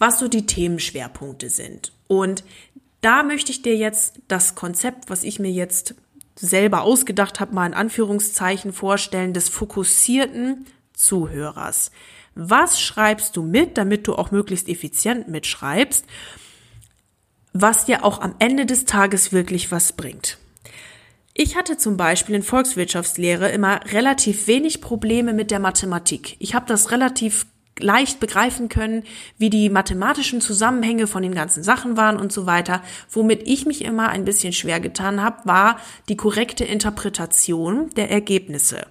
was 0.00 0.18
so 0.18 0.26
die 0.26 0.46
Themenschwerpunkte 0.46 1.48
sind. 1.48 1.92
Und 2.08 2.42
da 3.02 3.22
möchte 3.22 3.52
ich 3.52 3.62
dir 3.62 3.76
jetzt 3.76 4.18
das 4.26 4.56
Konzept, 4.56 5.08
was 5.08 5.22
ich 5.22 5.38
mir 5.38 5.52
jetzt 5.52 5.94
selber 6.34 6.82
ausgedacht 6.82 7.38
habe, 7.38 7.54
mal 7.54 7.66
in 7.66 7.74
Anführungszeichen 7.74 8.72
vorstellen, 8.72 9.32
des 9.32 9.48
fokussierten 9.48 10.66
Zuhörers. 10.92 11.92
Was 12.38 12.78
schreibst 12.82 13.34
du 13.38 13.42
mit, 13.42 13.78
damit 13.78 14.06
du 14.06 14.14
auch 14.14 14.30
möglichst 14.30 14.68
effizient 14.68 15.26
mitschreibst, 15.26 16.04
was 17.54 17.86
dir 17.86 18.04
auch 18.04 18.20
am 18.20 18.34
Ende 18.38 18.66
des 18.66 18.84
Tages 18.84 19.32
wirklich 19.32 19.72
was 19.72 19.94
bringt? 19.94 20.36
Ich 21.32 21.56
hatte 21.56 21.78
zum 21.78 21.96
Beispiel 21.96 22.34
in 22.34 22.42
Volkswirtschaftslehre 22.42 23.48
immer 23.48 23.80
relativ 23.90 24.46
wenig 24.48 24.82
Probleme 24.82 25.32
mit 25.32 25.50
der 25.50 25.60
Mathematik. 25.60 26.36
Ich 26.38 26.54
habe 26.54 26.66
das 26.66 26.90
relativ 26.90 27.46
leicht 27.78 28.20
begreifen 28.20 28.68
können, 28.68 29.04
wie 29.38 29.48
die 29.48 29.70
mathematischen 29.70 30.42
Zusammenhänge 30.42 31.06
von 31.06 31.22
den 31.22 31.34
ganzen 31.34 31.62
Sachen 31.62 31.96
waren 31.96 32.18
und 32.18 32.32
so 32.32 32.44
weiter. 32.44 32.82
Womit 33.10 33.48
ich 33.48 33.64
mich 33.64 33.82
immer 33.82 34.10
ein 34.10 34.26
bisschen 34.26 34.52
schwer 34.52 34.80
getan 34.80 35.22
habe, 35.22 35.46
war 35.46 35.78
die 36.10 36.16
korrekte 36.16 36.64
Interpretation 36.64 37.88
der 37.96 38.10
Ergebnisse. 38.10 38.86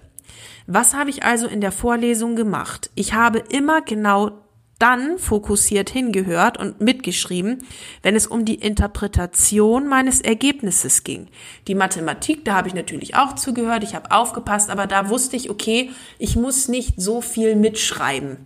Was 0.66 0.94
habe 0.94 1.10
ich 1.10 1.22
also 1.22 1.46
in 1.46 1.60
der 1.60 1.72
Vorlesung 1.72 2.34
gemacht? 2.34 2.90
Ich 2.94 3.14
habe 3.14 3.38
immer 3.38 3.82
genau 3.82 4.32
dann 4.78 5.18
fokussiert 5.18 5.88
hingehört 5.88 6.58
und 6.58 6.80
mitgeschrieben, 6.80 7.64
wenn 8.02 8.14
es 8.14 8.26
um 8.26 8.44
die 8.44 8.56
Interpretation 8.56 9.88
meines 9.88 10.20
Ergebnisses 10.20 11.02
ging. 11.02 11.28
Die 11.66 11.74
Mathematik, 11.74 12.44
da 12.44 12.56
habe 12.56 12.68
ich 12.68 12.74
natürlich 12.74 13.14
auch 13.14 13.34
zugehört, 13.34 13.84
ich 13.84 13.94
habe 13.94 14.10
aufgepasst, 14.10 14.68
aber 14.68 14.86
da 14.86 15.08
wusste 15.08 15.36
ich, 15.36 15.48
okay, 15.48 15.90
ich 16.18 16.36
muss 16.36 16.68
nicht 16.68 17.00
so 17.00 17.22
viel 17.22 17.56
mitschreiben. 17.56 18.38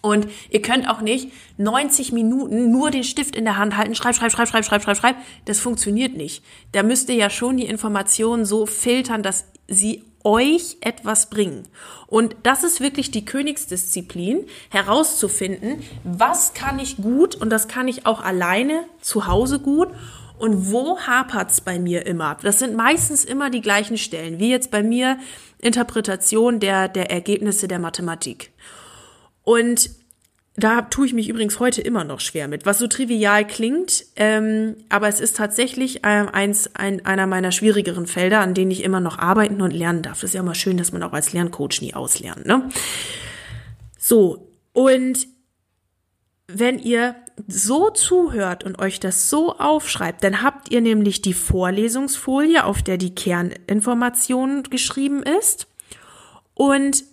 Und 0.00 0.28
ihr 0.50 0.62
könnt 0.62 0.88
auch 0.88 1.00
nicht 1.00 1.32
90 1.56 2.12
Minuten 2.12 2.70
nur 2.70 2.90
den 2.90 3.02
Stift 3.02 3.34
in 3.34 3.44
der 3.44 3.56
Hand 3.56 3.76
halten, 3.76 3.94
schreib, 3.94 4.14
schreib, 4.14 4.30
schreib, 4.30 4.48
schreib, 4.48 4.64
schreib, 4.64 4.82
schreib, 4.82 4.96
schreib. 4.96 5.16
Das 5.46 5.58
funktioniert 5.58 6.16
nicht. 6.16 6.44
Da 6.72 6.82
müsst 6.82 7.08
ihr 7.08 7.16
ja 7.16 7.30
schon 7.30 7.56
die 7.56 7.66
Informationen 7.66 8.44
so 8.44 8.66
filtern, 8.66 9.22
dass 9.22 9.46
sie 9.66 10.04
euch 10.24 10.78
etwas 10.80 11.30
bringen. 11.30 11.68
Und 12.06 12.36
das 12.42 12.64
ist 12.64 12.80
wirklich 12.80 13.10
die 13.10 13.24
Königsdisziplin, 13.24 14.46
herauszufinden, 14.70 15.82
was 16.04 16.54
kann 16.54 16.78
ich 16.78 16.96
gut 16.96 17.34
und 17.34 17.50
das 17.50 17.68
kann 17.68 17.88
ich 17.88 18.06
auch 18.06 18.22
alleine 18.22 18.84
zu 19.00 19.26
Hause 19.26 19.60
gut 19.60 19.88
und 20.38 20.70
wo 20.70 20.98
hapert's 21.00 21.60
bei 21.60 21.78
mir 21.78 22.06
immer? 22.06 22.36
Das 22.42 22.58
sind 22.58 22.76
meistens 22.76 23.24
immer 23.24 23.50
die 23.50 23.60
gleichen 23.60 23.98
Stellen, 23.98 24.38
wie 24.38 24.50
jetzt 24.50 24.70
bei 24.70 24.82
mir 24.82 25.18
Interpretation 25.60 26.60
der, 26.60 26.88
der 26.88 27.10
Ergebnisse 27.10 27.66
der 27.68 27.80
Mathematik. 27.80 28.52
Und 29.42 29.90
da 30.58 30.82
tue 30.82 31.06
ich 31.06 31.12
mich 31.12 31.28
übrigens 31.28 31.60
heute 31.60 31.80
immer 31.80 32.04
noch 32.04 32.20
schwer 32.20 32.48
mit, 32.48 32.66
was 32.66 32.78
so 32.78 32.86
trivial 32.86 33.46
klingt, 33.46 34.04
ähm, 34.16 34.76
aber 34.88 35.08
es 35.08 35.20
ist 35.20 35.36
tatsächlich 35.36 36.00
ähm, 36.04 36.28
eins, 36.28 36.74
ein, 36.74 37.06
einer 37.06 37.26
meiner 37.26 37.52
schwierigeren 37.52 38.06
Felder, 38.06 38.40
an 38.40 38.54
denen 38.54 38.70
ich 38.70 38.82
immer 38.82 39.00
noch 39.00 39.18
arbeiten 39.18 39.62
und 39.62 39.72
lernen 39.72 40.02
darf. 40.02 40.20
Das 40.20 40.30
ist 40.30 40.34
ja 40.34 40.40
immer 40.40 40.54
schön, 40.54 40.76
dass 40.76 40.92
man 40.92 41.02
auch 41.02 41.12
als 41.12 41.32
Lerncoach 41.32 41.80
nie 41.80 41.94
auslernt. 41.94 42.46
Ne? 42.46 42.68
So, 43.98 44.50
und 44.72 45.28
wenn 46.48 46.78
ihr 46.78 47.14
so 47.46 47.90
zuhört 47.90 48.64
und 48.64 48.78
euch 48.78 49.00
das 49.00 49.30
so 49.30 49.56
aufschreibt, 49.56 50.24
dann 50.24 50.42
habt 50.42 50.72
ihr 50.72 50.80
nämlich 50.80 51.22
die 51.22 51.34
Vorlesungsfolie, 51.34 52.64
auf 52.64 52.82
der 52.82 52.96
die 52.96 53.14
Kerninformation 53.14 54.64
geschrieben 54.64 55.22
ist. 55.22 55.68
Und 56.54 57.04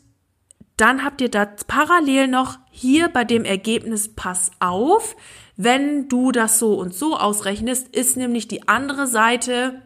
dann 0.77 1.03
habt 1.03 1.22
ihr 1.22 1.29
da 1.29 1.46
parallel 1.67 2.27
noch 2.27 2.58
hier 2.70 3.10
bei 3.10 3.24
dem 3.24 3.46
Ergebnis 3.46 4.13
Pass 4.13 4.51
auf, 4.60 5.15
wenn 5.58 6.10
du 6.10 6.32
das 6.32 6.60
so 6.60 6.74
und 6.74 6.94
so 6.94 7.17
ausrechnest, 7.17 7.96
ist 7.96 8.17
nämlich 8.17 8.48
die 8.48 8.67
andere 8.67 9.08
Seite 9.08 9.82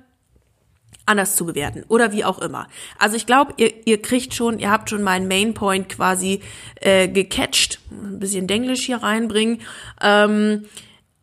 anders 1.06 1.36
zu 1.36 1.46
bewerten 1.46 1.84
oder 1.88 2.12
wie 2.12 2.24
auch 2.24 2.40
immer. 2.40 2.68
Also 2.98 3.16
ich 3.16 3.26
glaube, 3.26 3.54
ihr, 3.58 3.74
ihr 3.86 4.02
kriegt 4.02 4.34
schon, 4.34 4.60
ihr 4.60 4.70
habt 4.70 4.90
schon 4.90 5.02
meinen 5.02 5.28
Mainpoint 5.28 5.90
quasi 5.90 6.42
äh, 6.76 7.08
gecatcht, 7.08 7.80
ein 7.92 8.20
bisschen 8.20 8.48
Denglisch 8.48 8.86
hier 8.86 8.98
reinbringen, 8.98 9.62
ähm, 10.02 10.66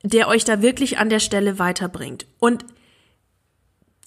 der 0.02 0.28
euch 0.28 0.44
da 0.44 0.60
wirklich 0.60 0.98
an 0.98 1.08
der 1.08 1.20
Stelle 1.20 1.58
weiterbringt. 1.58 2.26
Und 2.38 2.64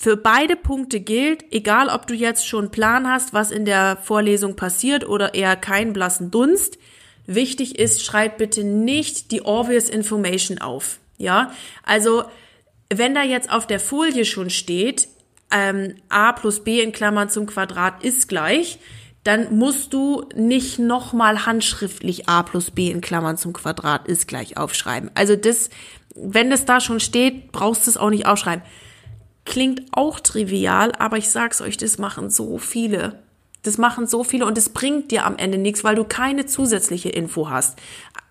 für 0.02 0.16
beide 0.16 0.56
Punkte 0.56 1.02
gilt, 1.02 1.44
egal 1.52 1.90
ob 1.90 2.08
du 2.08 2.14
jetzt 2.14 2.48
schon 2.48 2.72
Plan 2.72 3.06
hast, 3.06 3.34
was 3.34 3.52
in 3.52 3.66
der 3.66 3.98
Vorlesung 4.02 4.56
passiert 4.56 5.06
oder 5.06 5.34
eher 5.34 5.58
keinen 5.58 5.92
blassen 5.92 6.32
Dunst, 6.32 6.80
wichtig 7.26 7.78
ist, 7.78 8.06
schreib 8.06 8.38
bitte 8.38 8.64
nicht 8.64 9.32
die 9.32 9.42
obvious 9.42 9.90
information 9.90 10.58
auf. 10.60 11.00
Ja, 11.18 11.52
also 11.84 12.24
wenn 12.90 13.14
da 13.14 13.24
jetzt 13.24 13.52
auf 13.52 13.68
der 13.68 13.82
Folie 13.82 14.24
schon 14.24 14.50
steht, 14.50 15.10
ähm, 15.52 15.96
a 16.08 16.32
plus 16.32 16.64
b 16.64 16.82
in 16.82 16.94
Klammern 16.94 17.28
zum 17.28 17.46
Quadrat 17.46 18.02
ist 18.02 18.30
gleich, 18.30 18.80
dann 19.26 19.58
musst 19.58 19.92
du 19.92 20.24
nicht 20.34 20.80
nochmal 20.80 21.46
handschriftlich 21.46 22.30
a 22.30 22.44
plus 22.44 22.72
b 22.72 22.90
in 22.90 23.02
Klammern 23.02 23.36
zum 23.36 23.52
Quadrat 23.52 24.08
ist 24.08 24.30
gleich 24.30 24.56
aufschreiben. 24.56 25.12
Also 25.14 25.36
das, 25.36 25.70
wenn 26.16 26.50
das 26.50 26.64
da 26.64 26.80
schon 26.80 27.02
steht, 27.02 27.52
brauchst 27.52 27.86
du 27.86 27.92
es 27.92 27.98
auch 27.98 28.12
nicht 28.12 28.28
aufschreiben. 28.28 28.64
Klingt 29.50 29.82
auch 29.94 30.20
trivial, 30.20 30.92
aber 31.00 31.18
ich 31.18 31.32
sag's 31.32 31.60
euch, 31.60 31.76
das 31.76 31.98
machen 31.98 32.30
so 32.30 32.60
viele. 32.60 33.18
Das 33.64 33.80
machen 33.80 34.06
so 34.06 34.24
viele 34.24 34.46
und 34.46 34.56
es 34.60 34.70
bringt 34.70 35.10
dir 35.10 35.26
am 35.26 35.38
Ende 35.38 35.58
nichts, 35.58 35.84
weil 35.84 35.96
du 35.96 36.04
keine 36.04 36.46
zusätzliche 36.46 37.10
Info 37.10 37.50
hast. 37.50 37.80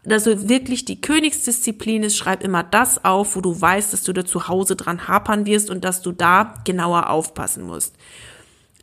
Also 0.08 0.48
wirklich 0.48 0.84
die 0.84 1.00
Königsdisziplin 1.00 2.04
ist, 2.04 2.16
schreib 2.16 2.44
immer 2.44 2.62
das 2.62 3.04
auf, 3.04 3.34
wo 3.34 3.40
du 3.40 3.60
weißt, 3.60 3.92
dass 3.92 4.04
du 4.04 4.12
da 4.12 4.24
zu 4.24 4.46
Hause 4.46 4.76
dran 4.76 5.08
hapern 5.08 5.44
wirst 5.44 5.70
und 5.70 5.82
dass 5.82 6.02
du 6.02 6.12
da 6.12 6.54
genauer 6.64 7.10
aufpassen 7.10 7.64
musst. 7.64 7.96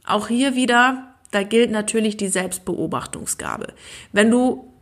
Auch 0.06 0.27
hier 0.27 0.56
wieder, 0.56 1.15
da 1.32 1.44
gilt 1.44 1.72
natürlich 1.72 2.18
die 2.18 2.27
Selbstbeobachtungsgabe. 2.27 3.68
Wenn 4.12 4.30
du 4.30 4.74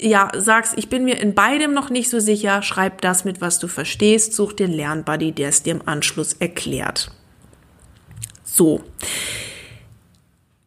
ja, 0.00 0.30
sagst, 0.34 0.74
ich 0.76 0.88
bin 0.88 1.04
mir 1.04 1.20
in 1.20 1.34
beidem 1.34 1.72
noch 1.72 1.90
nicht 1.90 2.10
so 2.10 2.20
sicher, 2.20 2.62
schreib 2.62 3.00
das 3.02 3.24
mit, 3.24 3.40
was 3.40 3.58
du 3.58 3.68
verstehst, 3.68 4.34
such 4.34 4.54
einen 4.58 4.72
Lernbuddy, 4.72 5.32
der 5.32 5.50
es 5.50 5.62
dir 5.62 5.72
im 5.72 5.86
Anschluss 5.86 6.32
erklärt. 6.34 7.10
So. 8.44 8.82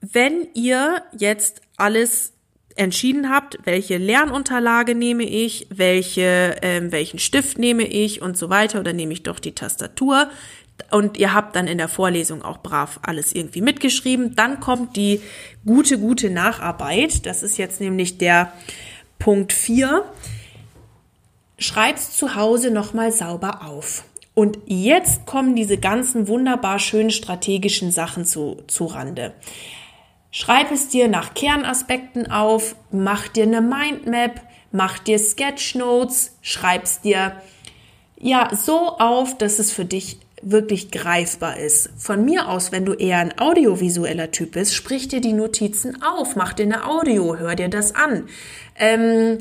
Wenn 0.02 0.48
ihr 0.54 1.02
jetzt 1.18 1.62
alles 1.78 2.34
entschieden 2.76 3.30
habt, 3.30 3.60
welche 3.66 3.98
Lernunterlage 3.98 4.96
nehme 4.96 5.24
ich, 5.24 5.68
welche, 5.70 6.62
äh, 6.62 6.92
welchen 6.92 7.20
Stift 7.20 7.58
nehme 7.58 7.84
ich 7.84 8.22
und 8.22 8.38
so 8.38 8.50
weiter, 8.50 8.80
oder 8.80 8.94
nehme 8.94 9.14
ich 9.14 9.24
doch 9.24 9.40
die 9.40 9.54
Tastatur, 9.54 10.30
und 10.92 11.18
ihr 11.18 11.34
habt 11.34 11.56
dann 11.56 11.68
in 11.68 11.78
der 11.78 11.88
Vorlesung 11.88 12.42
auch 12.42 12.60
brav 12.60 13.00
alles 13.04 13.34
irgendwie 13.34 13.62
mitgeschrieben, 13.62 14.36
dann 14.36 14.60
kommt 14.60 14.96
die 14.96 15.22
gute, 15.66 16.00
gute 16.00 16.30
Nacharbeit. 16.30 17.26
Das 17.26 17.44
ist 17.44 17.58
jetzt 17.58 17.80
nämlich 17.80 18.18
der 18.18 18.52
Punkt 19.24 19.54
4. 19.54 20.04
Schreib's 21.58 22.12
zu 22.18 22.36
Hause 22.36 22.72
nochmal 22.72 23.14
sauber 23.14 23.62
auf. 23.66 24.04
Und 24.34 24.58
jetzt 24.66 25.26
kommen 25.26 25.56
diese 25.56 25.78
ganzen 25.78 26.28
wunderbar 26.28 26.78
schönen 26.78 27.10
strategischen 27.10 27.94
Sachen 27.94 28.26
zu, 28.26 28.58
zu 28.68 28.84
Rande. 28.84 29.34
Schreib 30.30 30.72
es 30.72 30.90
dir 30.90 31.08
nach 31.08 31.36
Kernaspekten 31.36 32.30
auf, 32.30 32.76
mach 32.92 33.30
dir 33.30 33.44
eine 33.44 33.62
Mindmap, 33.62 34.42
mach 34.74 35.00
dir 35.00 35.18
Sketchnotes, 35.18 36.36
schreib's 36.42 37.00
dir 37.00 37.42
ja 38.20 38.54
so 38.54 38.98
auf, 38.98 39.38
dass 39.38 39.58
es 39.58 39.72
für 39.72 39.86
dich 39.86 40.18
wirklich 40.52 40.92
greifbar 40.92 41.58
ist. 41.58 41.90
Von 41.98 42.26
mir 42.26 42.48
aus, 42.50 42.72
wenn 42.72 42.86
du 42.86 42.94
eher 42.94 43.20
ein 43.20 43.38
audiovisueller 43.38 44.32
Typ 44.32 44.54
bist, 44.54 44.76
sprich 44.76 45.08
dir 45.08 45.22
die 45.22 45.34
Notizen 45.34 46.02
auf, 46.02 46.36
mach 46.36 46.54
dir 46.54 46.64
eine 46.64 46.88
Audio, 46.88 47.38
hör 47.38 47.56
dir 47.56 47.70
das 47.70 47.96
an. 47.96 48.28
Ähm, 48.78 49.40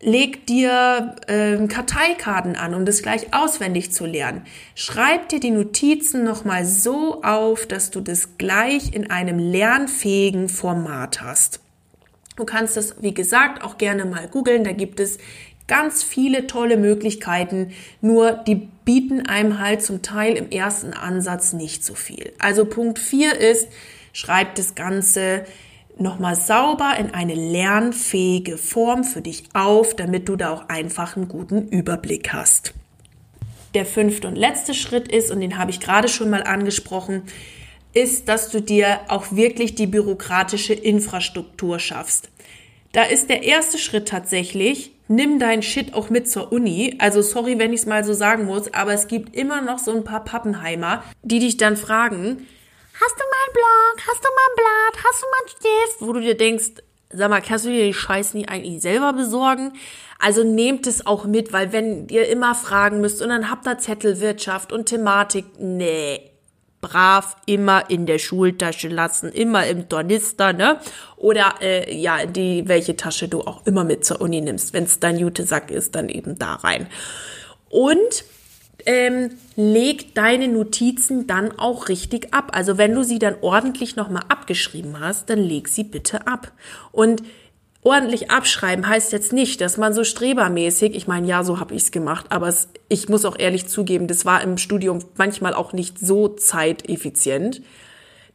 leg 0.00 0.46
dir 0.46 1.16
ähm, 1.28 1.68
Karteikarten 1.68 2.56
an, 2.56 2.74
um 2.74 2.84
das 2.84 3.02
gleich 3.02 3.32
auswendig 3.34 3.92
zu 3.92 4.06
lernen. 4.06 4.42
Schreib 4.74 5.28
dir 5.28 5.40
die 5.40 5.50
Notizen 5.50 6.24
nochmal 6.24 6.64
so 6.64 7.22
auf, 7.22 7.66
dass 7.66 7.90
du 7.90 8.00
das 8.00 8.38
gleich 8.38 8.94
in 8.94 9.10
einem 9.10 9.38
lernfähigen 9.38 10.48
Format 10.48 11.22
hast. 11.22 11.60
Du 12.36 12.46
kannst 12.46 12.76
das, 12.78 13.02
wie 13.02 13.12
gesagt, 13.12 13.62
auch 13.62 13.76
gerne 13.76 14.06
mal 14.06 14.26
googeln. 14.26 14.64
Da 14.64 14.72
gibt 14.72 14.98
es 14.98 15.18
ganz 15.70 16.02
viele 16.02 16.48
tolle 16.48 16.76
Möglichkeiten, 16.76 17.70
nur 18.00 18.32
die 18.32 18.56
bieten 18.56 19.24
einem 19.26 19.60
halt 19.60 19.82
zum 19.82 20.02
Teil 20.02 20.34
im 20.34 20.50
ersten 20.50 20.92
Ansatz 20.92 21.52
nicht 21.52 21.84
so 21.84 21.94
viel. 21.94 22.32
Also 22.40 22.64
Punkt 22.64 22.98
4 22.98 23.38
ist, 23.38 23.68
schreib 24.12 24.56
das 24.56 24.74
Ganze 24.74 25.44
nochmal 25.96 26.34
sauber 26.34 26.96
in 26.98 27.14
eine 27.14 27.34
lernfähige 27.34 28.58
Form 28.58 29.04
für 29.04 29.20
dich 29.20 29.44
auf, 29.52 29.94
damit 29.94 30.28
du 30.28 30.34
da 30.34 30.50
auch 30.50 30.68
einfach 30.68 31.16
einen 31.16 31.28
guten 31.28 31.68
Überblick 31.68 32.32
hast. 32.32 32.74
Der 33.74 33.86
fünfte 33.86 34.26
und 34.26 34.34
letzte 34.34 34.74
Schritt 34.74 35.06
ist, 35.06 35.30
und 35.30 35.38
den 35.38 35.56
habe 35.56 35.70
ich 35.70 35.78
gerade 35.78 36.08
schon 36.08 36.30
mal 36.30 36.42
angesprochen, 36.42 37.22
ist, 37.92 38.28
dass 38.28 38.50
du 38.50 38.60
dir 38.60 38.98
auch 39.06 39.30
wirklich 39.30 39.76
die 39.76 39.86
bürokratische 39.86 40.74
Infrastruktur 40.74 41.78
schaffst. 41.78 42.28
Da 42.92 43.04
ist 43.04 43.30
der 43.30 43.44
erste 43.44 43.78
Schritt 43.78 44.08
tatsächlich, 44.08 44.92
nimm 45.06 45.38
dein 45.38 45.62
Shit 45.62 45.94
auch 45.94 46.10
mit 46.10 46.28
zur 46.28 46.52
Uni. 46.52 46.96
Also 46.98 47.22
sorry, 47.22 47.58
wenn 47.58 47.72
ich 47.72 47.80
es 47.80 47.86
mal 47.86 48.02
so 48.04 48.12
sagen 48.12 48.46
muss, 48.46 48.72
aber 48.74 48.92
es 48.92 49.06
gibt 49.06 49.36
immer 49.36 49.60
noch 49.60 49.78
so 49.78 49.92
ein 49.92 50.04
paar 50.04 50.24
Pappenheimer, 50.24 51.04
die 51.22 51.38
dich 51.38 51.56
dann 51.56 51.76
fragen, 51.76 52.46
hast 52.94 53.14
du 53.16 53.24
mal 53.24 53.44
einen 53.46 53.52
Blog, 53.52 54.06
hast 54.08 54.24
du 54.24 54.28
mal 54.28 54.46
ein 54.48 54.56
Blatt, 54.56 55.04
hast 55.04 55.22
du 55.22 55.26
mal 55.26 55.40
einen 55.40 55.48
Stift, 55.48 56.00
wo 56.00 56.12
du 56.12 56.20
dir 56.20 56.36
denkst, 56.36 56.82
sag 57.12 57.30
mal, 57.30 57.40
kannst 57.40 57.64
du 57.64 57.70
dir 57.70 57.84
die 57.84 57.94
Scheiß 57.94 58.34
nie 58.34 58.48
eigentlich 58.48 58.82
selber 58.82 59.12
besorgen? 59.12 59.72
Also 60.18 60.44
nehmt 60.44 60.86
es 60.86 61.06
auch 61.06 61.24
mit, 61.24 61.52
weil 61.52 61.72
wenn 61.72 62.08
ihr 62.08 62.28
immer 62.28 62.54
fragen 62.54 63.00
müsst 63.00 63.22
und 63.22 63.30
dann 63.30 63.50
habt 63.50 63.66
ihr 63.66 63.78
Zettelwirtschaft 63.78 64.72
und 64.72 64.86
Thematik, 64.86 65.44
nee, 65.58 66.29
brav 66.80 67.36
immer 67.46 67.90
in 67.90 68.06
der 68.06 68.18
Schultasche 68.18 68.88
lassen, 68.88 69.30
immer 69.30 69.66
im 69.66 69.88
Tornister, 69.88 70.52
ne? 70.52 70.80
Oder 71.16 71.54
äh, 71.60 71.94
ja, 71.94 72.26
die 72.26 72.66
welche 72.68 72.96
Tasche 72.96 73.28
du 73.28 73.42
auch 73.42 73.66
immer 73.66 73.84
mit 73.84 74.04
zur 74.04 74.20
Uni 74.20 74.40
nimmst. 74.40 74.72
Wenn 74.72 74.84
es 74.84 75.00
dein 75.00 75.18
Jutesack 75.18 75.70
ist, 75.70 75.94
dann 75.94 76.08
eben 76.08 76.38
da 76.38 76.54
rein. 76.54 76.86
Und 77.68 78.24
ähm, 78.86 79.32
leg 79.56 80.14
deine 80.14 80.48
Notizen 80.48 81.26
dann 81.26 81.58
auch 81.58 81.88
richtig 81.88 82.32
ab. 82.32 82.52
Also 82.54 82.78
wenn 82.78 82.94
du 82.94 83.02
sie 83.02 83.18
dann 83.18 83.36
ordentlich 83.40 83.96
nochmal 83.96 84.24
abgeschrieben 84.28 85.00
hast, 85.00 85.30
dann 85.30 85.38
leg 85.38 85.68
sie 85.68 85.84
bitte 85.84 86.26
ab. 86.26 86.52
Und 86.92 87.22
ordentlich 87.82 88.30
abschreiben 88.30 88.86
heißt 88.86 89.12
jetzt 89.12 89.32
nicht, 89.32 89.60
dass 89.60 89.76
man 89.76 89.92
so 89.92 90.04
strebermäßig, 90.04 90.94
ich 90.94 91.06
meine, 91.06 91.26
ja, 91.26 91.42
so 91.44 91.60
habe 91.60 91.74
ich's 91.74 91.90
gemacht, 91.90 92.26
aber 92.28 92.48
es, 92.48 92.68
ich 92.88 93.08
muss 93.08 93.24
auch 93.24 93.38
ehrlich 93.38 93.68
zugeben, 93.68 94.06
das 94.06 94.24
war 94.24 94.42
im 94.42 94.58
Studium 94.58 95.00
manchmal 95.16 95.54
auch 95.54 95.72
nicht 95.72 95.98
so 95.98 96.28
zeiteffizient. 96.28 97.62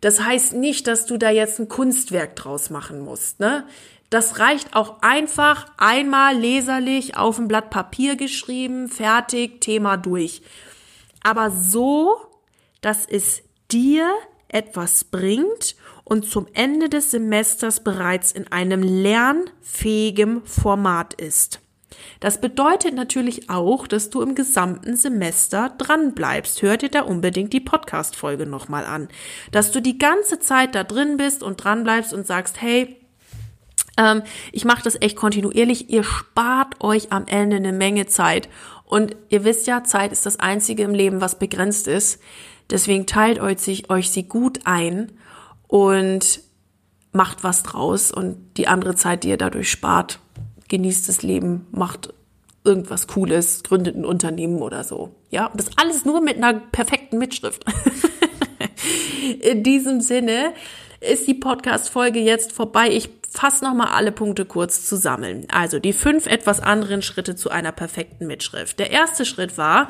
Das 0.01 0.21
heißt 0.21 0.53
nicht, 0.53 0.87
dass 0.87 1.05
du 1.05 1.17
da 1.17 1.29
jetzt 1.29 1.59
ein 1.59 1.69
Kunstwerk 1.69 2.35
draus 2.35 2.69
machen 2.69 2.99
musst, 2.99 3.39
ne? 3.39 3.65
Das 4.11 4.39
reicht 4.39 4.75
auch 4.75 5.01
einfach 5.01 5.65
einmal 5.77 6.37
leserlich 6.37 7.17
auf 7.17 7.39
ein 7.39 7.47
Blatt 7.47 7.71
Papier 7.71 8.15
geschrieben, 8.15 8.87
fertig, 8.87 9.61
Thema 9.61 9.97
durch. 9.97 10.43
Aber 11.23 11.49
so, 11.49 12.15
dass 12.81 13.05
es 13.07 13.41
dir 13.71 14.07
etwas 14.47 15.03
bringt 15.03 15.75
und 16.03 16.29
zum 16.29 16.47
Ende 16.53 16.89
des 16.89 17.11
Semesters 17.11 17.83
bereits 17.83 18.31
in 18.31 18.51
einem 18.51 18.81
lernfähigen 18.81 20.45
Format 20.45 21.13
ist. 21.15 21.61
Das 22.19 22.41
bedeutet 22.41 22.93
natürlich 22.93 23.49
auch, 23.49 23.87
dass 23.87 24.09
du 24.09 24.21
im 24.21 24.35
gesamten 24.35 24.95
Semester 24.95 25.73
dran 25.77 26.13
bleibst. 26.13 26.61
Hör 26.61 26.77
dir 26.77 26.89
da 26.89 27.01
unbedingt 27.01 27.53
die 27.53 27.59
Podcast-Folge 27.59 28.45
nochmal 28.45 28.85
an. 28.85 29.07
Dass 29.51 29.71
du 29.71 29.81
die 29.81 29.97
ganze 29.97 30.39
Zeit 30.39 30.75
da 30.75 30.83
drin 30.83 31.17
bist 31.17 31.43
und 31.43 31.63
dran 31.63 31.83
bleibst 31.83 32.13
und 32.13 32.25
sagst, 32.27 32.61
hey, 32.61 32.97
ähm, 33.97 34.23
ich 34.51 34.65
mache 34.65 34.83
das 34.83 35.01
echt 35.01 35.15
kontinuierlich. 35.15 35.89
Ihr 35.89 36.03
spart 36.03 36.81
euch 36.83 37.11
am 37.11 37.25
Ende 37.27 37.57
eine 37.57 37.73
Menge 37.73 38.07
Zeit. 38.07 38.49
Und 38.83 39.15
ihr 39.29 39.43
wisst 39.43 39.67
ja, 39.67 39.83
Zeit 39.83 40.11
ist 40.11 40.25
das 40.25 40.39
Einzige 40.39 40.83
im 40.83 40.93
Leben, 40.93 41.21
was 41.21 41.39
begrenzt 41.39 41.87
ist. 41.87 42.21
Deswegen 42.69 43.05
teilt 43.05 43.39
euch, 43.39 43.89
euch 43.89 44.09
sie 44.09 44.23
gut 44.23 44.61
ein 44.65 45.11
und 45.67 46.41
macht 47.11 47.43
was 47.43 47.63
draus 47.63 48.11
und 48.11 48.57
die 48.57 48.67
andere 48.67 48.95
Zeit, 48.95 49.23
die 49.23 49.29
ihr 49.29 49.37
dadurch 49.37 49.71
spart, 49.71 50.19
genießt 50.67 51.07
das 51.07 51.23
Leben, 51.23 51.67
macht 51.71 52.13
irgendwas 52.63 53.07
Cooles, 53.07 53.63
gründet 53.63 53.95
ein 53.95 54.05
Unternehmen 54.05 54.61
oder 54.61 54.83
so. 54.83 55.15
Ja, 55.29 55.47
und 55.47 55.59
das 55.59 55.77
alles 55.77 56.03
nur 56.03 56.21
mit 56.21 56.37
einer 56.37 56.53
perfekten 56.53 57.17
Mitschrift. 57.17 57.63
In 59.41 59.63
diesem 59.63 60.01
Sinne 60.01 60.53
ist 60.99 61.27
die 61.27 61.33
Podcast-Folge 61.35 62.19
jetzt 62.19 62.51
vorbei. 62.51 62.89
Ich 62.89 63.09
fasse 63.29 63.63
nochmal 63.63 63.89
alle 63.89 64.11
Punkte 64.11 64.45
kurz 64.45 64.85
zusammen. 64.85 65.45
Also 65.51 65.79
die 65.79 65.93
fünf 65.93 66.25
etwas 66.25 66.59
anderen 66.59 67.01
Schritte 67.01 67.35
zu 67.35 67.49
einer 67.49 67.71
perfekten 67.71 68.27
Mitschrift. 68.27 68.79
Der 68.79 68.91
erste 68.91 69.25
Schritt 69.25 69.57
war, 69.57 69.89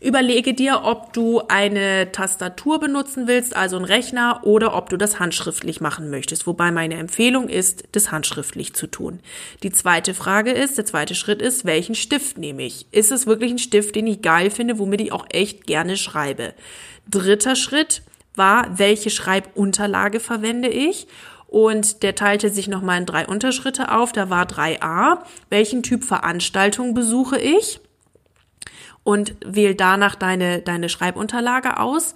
Überlege 0.00 0.52
dir, 0.52 0.82
ob 0.84 1.14
du 1.14 1.40
eine 1.48 2.12
Tastatur 2.12 2.78
benutzen 2.78 3.26
willst, 3.26 3.56
also 3.56 3.76
einen 3.76 3.86
Rechner, 3.86 4.40
oder 4.42 4.76
ob 4.76 4.90
du 4.90 4.98
das 4.98 5.18
handschriftlich 5.18 5.80
machen 5.80 6.10
möchtest. 6.10 6.46
Wobei 6.46 6.70
meine 6.70 6.96
Empfehlung 6.96 7.48
ist, 7.48 7.84
das 7.92 8.12
handschriftlich 8.12 8.74
zu 8.74 8.88
tun. 8.88 9.20
Die 9.62 9.72
zweite 9.72 10.12
Frage 10.12 10.50
ist, 10.50 10.76
der 10.76 10.84
zweite 10.84 11.14
Schritt 11.14 11.40
ist, 11.40 11.64
welchen 11.64 11.94
Stift 11.94 12.36
nehme 12.36 12.64
ich? 12.64 12.86
Ist 12.92 13.10
es 13.10 13.26
wirklich 13.26 13.52
ein 13.52 13.58
Stift, 13.58 13.96
den 13.96 14.06
ich 14.06 14.20
geil 14.20 14.50
finde, 14.50 14.78
womit 14.78 15.00
ich 15.00 15.12
auch 15.12 15.26
echt 15.30 15.66
gerne 15.66 15.96
schreibe? 15.96 16.52
Dritter 17.08 17.56
Schritt 17.56 18.02
war, 18.34 18.78
welche 18.78 19.08
Schreibunterlage 19.08 20.20
verwende 20.20 20.68
ich? 20.68 21.06
Und 21.48 22.02
der 22.02 22.14
teilte 22.14 22.50
sich 22.50 22.68
nochmal 22.68 22.98
in 22.98 23.06
drei 23.06 23.26
Unterschritte 23.26 23.92
auf. 23.92 24.12
Da 24.12 24.28
war 24.28 24.44
3a. 24.46 25.20
Welchen 25.48 25.82
Typ 25.82 26.04
Veranstaltung 26.04 26.92
besuche 26.92 27.38
ich? 27.38 27.80
Und 29.06 29.36
wähl 29.46 29.76
danach 29.76 30.16
deine, 30.16 30.62
deine 30.62 30.88
Schreibunterlage 30.88 31.78
aus. 31.78 32.14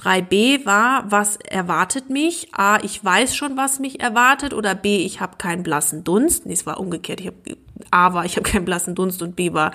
3b 0.00 0.66
war, 0.66 1.04
was 1.08 1.36
erwartet 1.36 2.10
mich? 2.10 2.48
A, 2.52 2.78
ich 2.82 3.04
weiß 3.04 3.36
schon, 3.36 3.56
was 3.56 3.78
mich 3.78 4.00
erwartet 4.00 4.52
oder 4.52 4.74
B, 4.74 5.04
ich 5.04 5.20
habe 5.20 5.36
keinen 5.36 5.62
blassen 5.62 6.02
Dunst. 6.02 6.44
Nee, 6.44 6.54
es 6.54 6.66
war 6.66 6.80
umgekehrt. 6.80 7.20
Ich 7.20 7.28
hab, 7.28 7.34
A 7.92 8.12
war, 8.12 8.24
ich 8.24 8.34
habe 8.36 8.50
keinen 8.50 8.64
blassen 8.64 8.96
Dunst 8.96 9.22
und 9.22 9.36
B 9.36 9.52
war, 9.52 9.70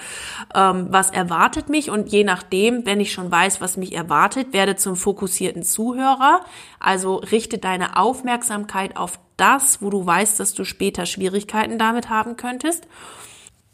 ähm, 0.53 0.88
was 0.89 1.10
erwartet 1.10 1.69
mich? 1.69 1.89
Und 1.89 2.10
je 2.12 2.25
nachdem, 2.25 2.86
wenn 2.86 2.99
ich 2.99 3.13
schon 3.13 3.32
weiß, 3.32 3.62
was 3.62 3.77
mich 3.77 3.95
erwartet, 3.95 4.51
werde 4.51 4.75
zum 4.75 4.97
fokussierten 4.97 5.63
Zuhörer. 5.63 6.41
Also 6.82 7.15
richte 7.15 7.60
deine 7.60 7.95
Aufmerksamkeit 7.95 8.97
auf 8.97 9.21
das, 9.38 9.82
wo 9.82 9.89
du 9.89 10.06
weißt, 10.06 10.38
dass 10.41 10.53
du 10.53 10.65
später 10.65 11.06
Schwierigkeiten 11.06 11.80
damit 11.80 12.10
haben 12.10 12.36
könntest. 12.36 12.88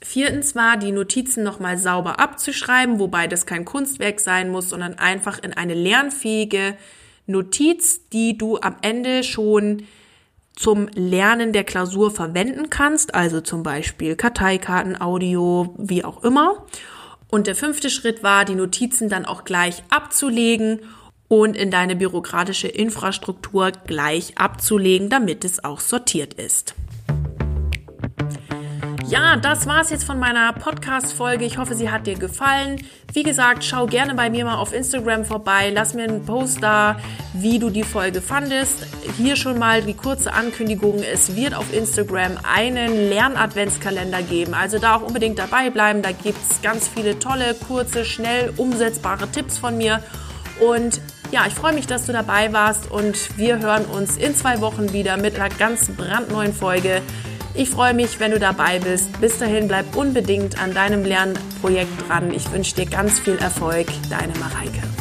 Viertens 0.03 0.53
war, 0.53 0.75
die 0.75 0.91
Notizen 0.91 1.43
nochmal 1.43 1.77
sauber 1.77 2.19
abzuschreiben, 2.19 2.99
wobei 2.99 3.27
das 3.27 3.45
kein 3.45 3.63
Kunstwerk 3.63 4.19
sein 4.19 4.49
muss, 4.49 4.69
sondern 4.69 4.95
einfach 4.95 5.39
in 5.41 5.53
eine 5.53 5.73
lernfähige 5.73 6.75
Notiz, 7.25 8.09
die 8.09 8.37
du 8.37 8.59
am 8.59 8.75
Ende 8.81 9.23
schon 9.23 9.83
zum 10.55 10.87
Lernen 10.93 11.53
der 11.53 11.63
Klausur 11.63 12.11
verwenden 12.11 12.69
kannst, 12.69 13.15
also 13.15 13.39
zum 13.39 13.63
Beispiel 13.63 14.15
Karteikarten, 14.15 14.99
Audio, 14.99 15.73
wie 15.77 16.03
auch 16.03 16.23
immer. 16.23 16.65
Und 17.31 17.47
der 17.47 17.55
fünfte 17.55 17.89
Schritt 17.89 18.23
war, 18.23 18.43
die 18.43 18.55
Notizen 18.55 19.09
dann 19.09 19.25
auch 19.25 19.45
gleich 19.45 19.83
abzulegen 19.89 20.81
und 21.29 21.55
in 21.55 21.71
deine 21.71 21.95
bürokratische 21.95 22.67
Infrastruktur 22.67 23.71
gleich 23.87 24.37
abzulegen, 24.37 25.09
damit 25.09 25.45
es 25.45 25.63
auch 25.63 25.79
sortiert 25.79 26.33
ist. 26.35 26.75
Ja, 29.07 29.35
das 29.35 29.67
war's 29.67 29.89
jetzt 29.89 30.05
von 30.05 30.17
meiner 30.17 30.53
Podcast-Folge. 30.53 31.43
Ich 31.43 31.57
hoffe, 31.57 31.75
sie 31.75 31.91
hat 31.91 32.07
dir 32.07 32.17
gefallen. 32.17 32.81
Wie 33.11 33.23
gesagt, 33.23 33.63
schau 33.63 33.85
gerne 33.85 34.15
bei 34.15 34.29
mir 34.29 34.45
mal 34.45 34.55
auf 34.55 34.73
Instagram 34.73 35.25
vorbei. 35.25 35.71
Lass 35.73 35.93
mir 35.93 36.03
einen 36.03 36.25
Post 36.25 36.63
da, 36.63 36.97
wie 37.33 37.59
du 37.59 37.69
die 37.69 37.83
Folge 37.83 38.21
fandest. 38.21 38.87
Hier 39.17 39.35
schon 39.35 39.59
mal 39.59 39.81
die 39.81 39.93
kurze 39.93 40.33
Ankündigung. 40.33 41.03
Es 41.03 41.35
wird 41.35 41.53
auf 41.53 41.73
Instagram 41.73 42.37
einen 42.43 43.09
Lernadventskalender 43.09 44.21
geben. 44.21 44.53
Also 44.53 44.79
da 44.79 44.95
auch 44.95 45.01
unbedingt 45.01 45.37
dabei 45.37 45.69
bleiben. 45.69 46.01
Da 46.01 46.11
gibt's 46.11 46.61
ganz 46.61 46.87
viele 46.87 47.19
tolle, 47.19 47.55
kurze, 47.67 48.05
schnell 48.05 48.53
umsetzbare 48.55 49.29
Tipps 49.29 49.57
von 49.57 49.77
mir. 49.77 50.01
Und 50.61 51.01
ja, 51.31 51.45
ich 51.47 51.53
freue 51.53 51.73
mich, 51.73 51.87
dass 51.87 52.05
du 52.05 52.13
dabei 52.13 52.53
warst 52.53 52.89
und 52.89 53.37
wir 53.37 53.59
hören 53.59 53.85
uns 53.85 54.17
in 54.17 54.35
zwei 54.35 54.61
Wochen 54.61 54.93
wieder 54.93 55.17
mit 55.17 55.35
einer 55.35 55.49
ganz 55.49 55.89
brandneuen 55.89 56.53
Folge. 56.53 57.01
Ich 57.55 57.69
freue 57.69 57.93
mich, 57.93 58.19
wenn 58.19 58.31
du 58.31 58.39
dabei 58.39 58.79
bist. 58.79 59.19
Bis 59.21 59.37
dahin 59.37 59.67
bleib 59.67 59.95
unbedingt 59.95 60.59
an 60.61 60.73
deinem 60.73 61.03
Lernprojekt 61.03 62.09
dran. 62.09 62.33
Ich 62.33 62.51
wünsche 62.51 62.75
dir 62.75 62.87
ganz 62.87 63.19
viel 63.19 63.35
Erfolg. 63.35 63.87
Deine 64.09 64.33
Mareike. 64.39 64.92